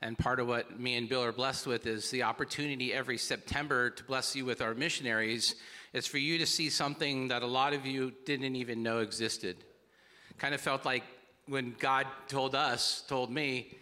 [0.00, 3.90] And part of what me and Bill are blessed with is the opportunity every September
[3.90, 5.54] to bless you with our missionaries
[5.92, 9.56] is for you to see something that a lot of you didn't even know existed.
[10.38, 11.04] Kind of felt like
[11.46, 13.76] when God told us, told me,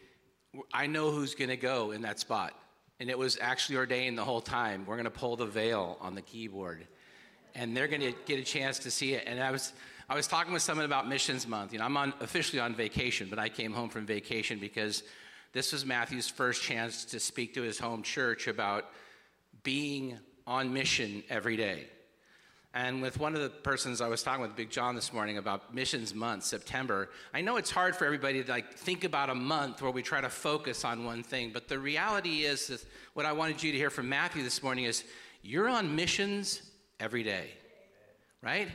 [0.75, 2.60] I know who's going to go in that spot
[3.01, 4.85] and it was actually ordained the whole time.
[4.87, 6.87] We're going to pull the veil on the keyboard,
[7.55, 9.25] and they're going to get a chance to see it.
[9.27, 9.73] And I was,
[10.09, 11.73] I was talking with someone about Missions Month.
[11.73, 15.03] You know, I'm on, officially on vacation, but I came home from vacation because
[15.53, 18.85] this was Matthew's first chance to speak to his home church about
[19.63, 21.87] being on mission every day.
[22.73, 25.75] And with one of the persons I was talking with, Big John, this morning about
[25.75, 29.83] Missions Month, September, I know it's hard for everybody to like think about a month
[29.83, 33.33] where we try to focus on one thing, but the reality is that what I
[33.33, 35.03] wanted you to hear from Matthew this morning is
[35.43, 36.63] you're on missions
[37.01, 37.51] every day,
[38.41, 38.69] right?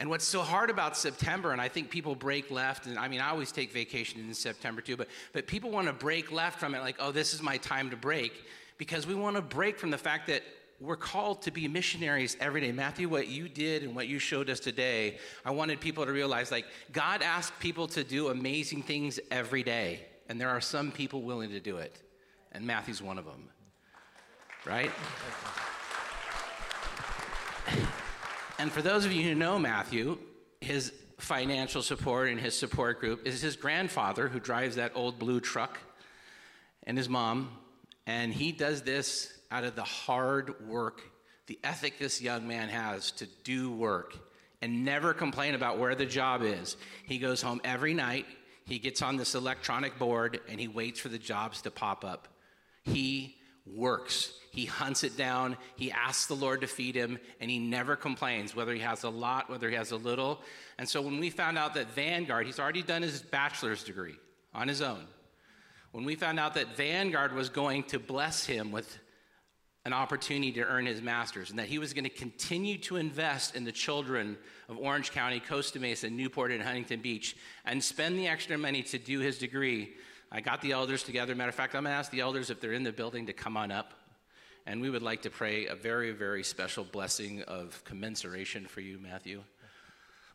[0.00, 3.20] And what's so hard about September, and I think people break left, and I mean,
[3.20, 6.74] I always take vacation in September too, but, but people want to break left from
[6.74, 8.32] it, like, oh, this is my time to break,
[8.76, 10.42] because we want to break from the fact that
[10.80, 12.72] we're called to be missionaries every day.
[12.72, 16.50] Matthew, what you did and what you showed us today, I wanted people to realize
[16.50, 21.22] like God asked people to do amazing things every day, and there are some people
[21.22, 22.00] willing to do it,
[22.52, 23.48] and Matthew's one of them.
[24.66, 24.90] right?
[28.58, 30.18] And for those of you who know Matthew,
[30.60, 35.40] his financial support and his support group is his grandfather who drives that old blue
[35.40, 35.78] truck
[36.84, 37.50] and his mom.
[38.06, 41.02] And he does this out of the hard work,
[41.46, 44.16] the ethic this young man has to do work
[44.62, 46.76] and never complain about where the job is.
[47.04, 48.26] He goes home every night,
[48.64, 52.26] he gets on this electronic board, and he waits for the jobs to pop up.
[52.82, 54.32] He works.
[54.50, 55.56] He hunts it down.
[55.76, 59.08] He asks the Lord to feed him, and he never complains, whether he has a
[59.08, 60.40] lot, whether he has a little.
[60.78, 64.16] And so when we found out that Vanguard, he's already done his bachelor's degree
[64.54, 65.06] on his own.
[65.92, 68.98] When we found out that Vanguard was going to bless him with
[69.86, 73.54] an opportunity to earn his master's and that he was going to continue to invest
[73.54, 74.36] in the children
[74.68, 78.98] of Orange County, Costa Mesa, Newport, and Huntington Beach and spend the extra money to
[78.98, 79.92] do his degree.
[80.32, 81.36] I got the elders together.
[81.36, 83.32] Matter of fact, I'm going to ask the elders if they're in the building to
[83.32, 83.94] come on up.
[84.66, 88.98] And we would like to pray a very, very special blessing of commensuration for you,
[88.98, 89.44] Matthew.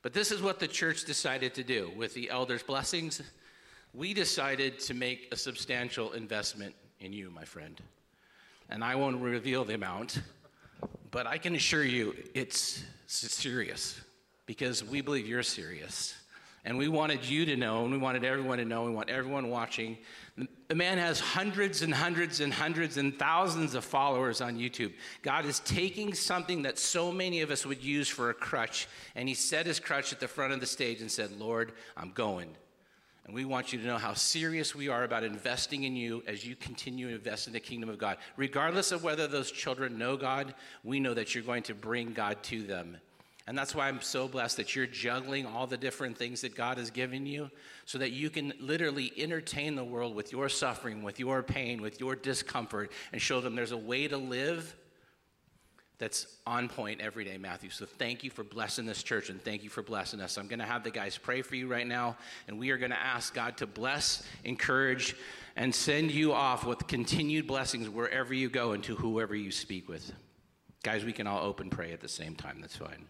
[0.01, 1.91] But this is what the church decided to do.
[1.97, 3.21] With the elders' blessings,
[3.93, 7.81] we decided to make a substantial investment in you, my friend
[8.71, 10.21] and I won't reveal the amount,
[11.11, 13.99] but I can assure you it's serious
[14.45, 16.15] because we believe you're serious.
[16.63, 19.49] And we wanted you to know, and we wanted everyone to know, we want everyone
[19.49, 19.97] watching.
[20.67, 24.93] The man has hundreds and hundreds and hundreds and thousands of followers on YouTube.
[25.23, 29.27] God is taking something that so many of us would use for a crutch, and
[29.27, 32.55] he set his crutch at the front of the stage and said, Lord, I'm going.
[33.25, 36.45] And we want you to know how serious we are about investing in you as
[36.45, 38.17] you continue to invest in the kingdom of God.
[38.35, 42.41] Regardless of whether those children know God, we know that you're going to bring God
[42.43, 42.97] to them.
[43.47, 46.77] And that's why I'm so blessed that you're juggling all the different things that God
[46.77, 47.49] has given you
[47.85, 51.99] so that you can literally entertain the world with your suffering, with your pain, with
[51.99, 54.75] your discomfort, and show them there's a way to live
[56.01, 57.69] that's on point every day, Matthew.
[57.69, 60.39] So thank you for blessing this church and thank you for blessing us.
[60.39, 62.89] I'm going to have the guys pray for you right now, and we are going
[62.89, 65.15] to ask God to bless, encourage,
[65.55, 69.87] and send you off with continued blessings wherever you go and to whoever you speak
[69.87, 70.11] with.
[70.81, 72.57] Guys, we can all open pray at the same time.
[72.61, 73.05] That's fine.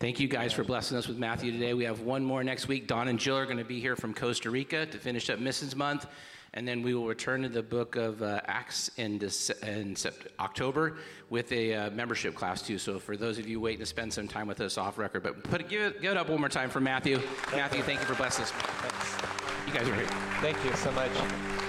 [0.00, 1.72] Thank you guys for blessing us with Matthew today.
[1.72, 2.88] We have one more next week.
[2.88, 5.76] Don and Jill are going to be here from Costa Rica to finish up Missions
[5.76, 6.06] Month.
[6.52, 9.20] And then we will return to the book of uh, Acts in,
[9.66, 9.96] in
[10.38, 10.98] October
[11.30, 12.78] with a uh, membership class, too.
[12.78, 15.42] So for those of you waiting to spend some time with us off record, but
[15.44, 17.20] put give, it, give it up one more time for Matthew.
[17.52, 18.50] Matthew, thank you for blessing us.
[18.52, 19.66] Thanks.
[19.66, 20.06] You guys are here.
[20.40, 21.10] Thank you so much.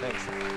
[0.01, 0.23] Thanks.
[0.25, 0.54] Thanks.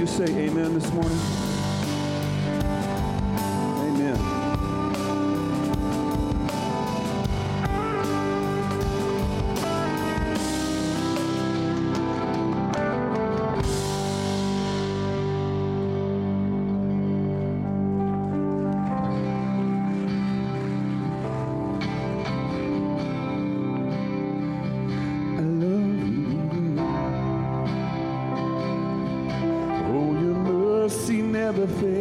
[0.00, 1.39] you say amen this morning?
[31.60, 31.99] the thing.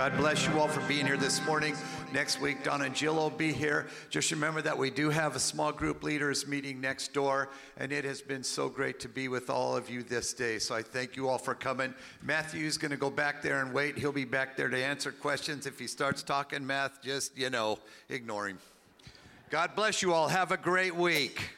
[0.00, 1.76] God bless you all for being here this morning.
[2.10, 3.86] Next week, Don and Jill will be here.
[4.08, 8.06] Just remember that we do have a small group leaders meeting next door, and it
[8.06, 10.58] has been so great to be with all of you this day.
[10.58, 11.92] So I thank you all for coming.
[12.22, 13.98] Matthew's going to go back there and wait.
[13.98, 15.66] He'll be back there to answer questions.
[15.66, 17.78] If he starts talking math, just, you know,
[18.08, 18.58] ignore him.
[19.50, 20.28] God bless you all.
[20.28, 21.50] Have a great week.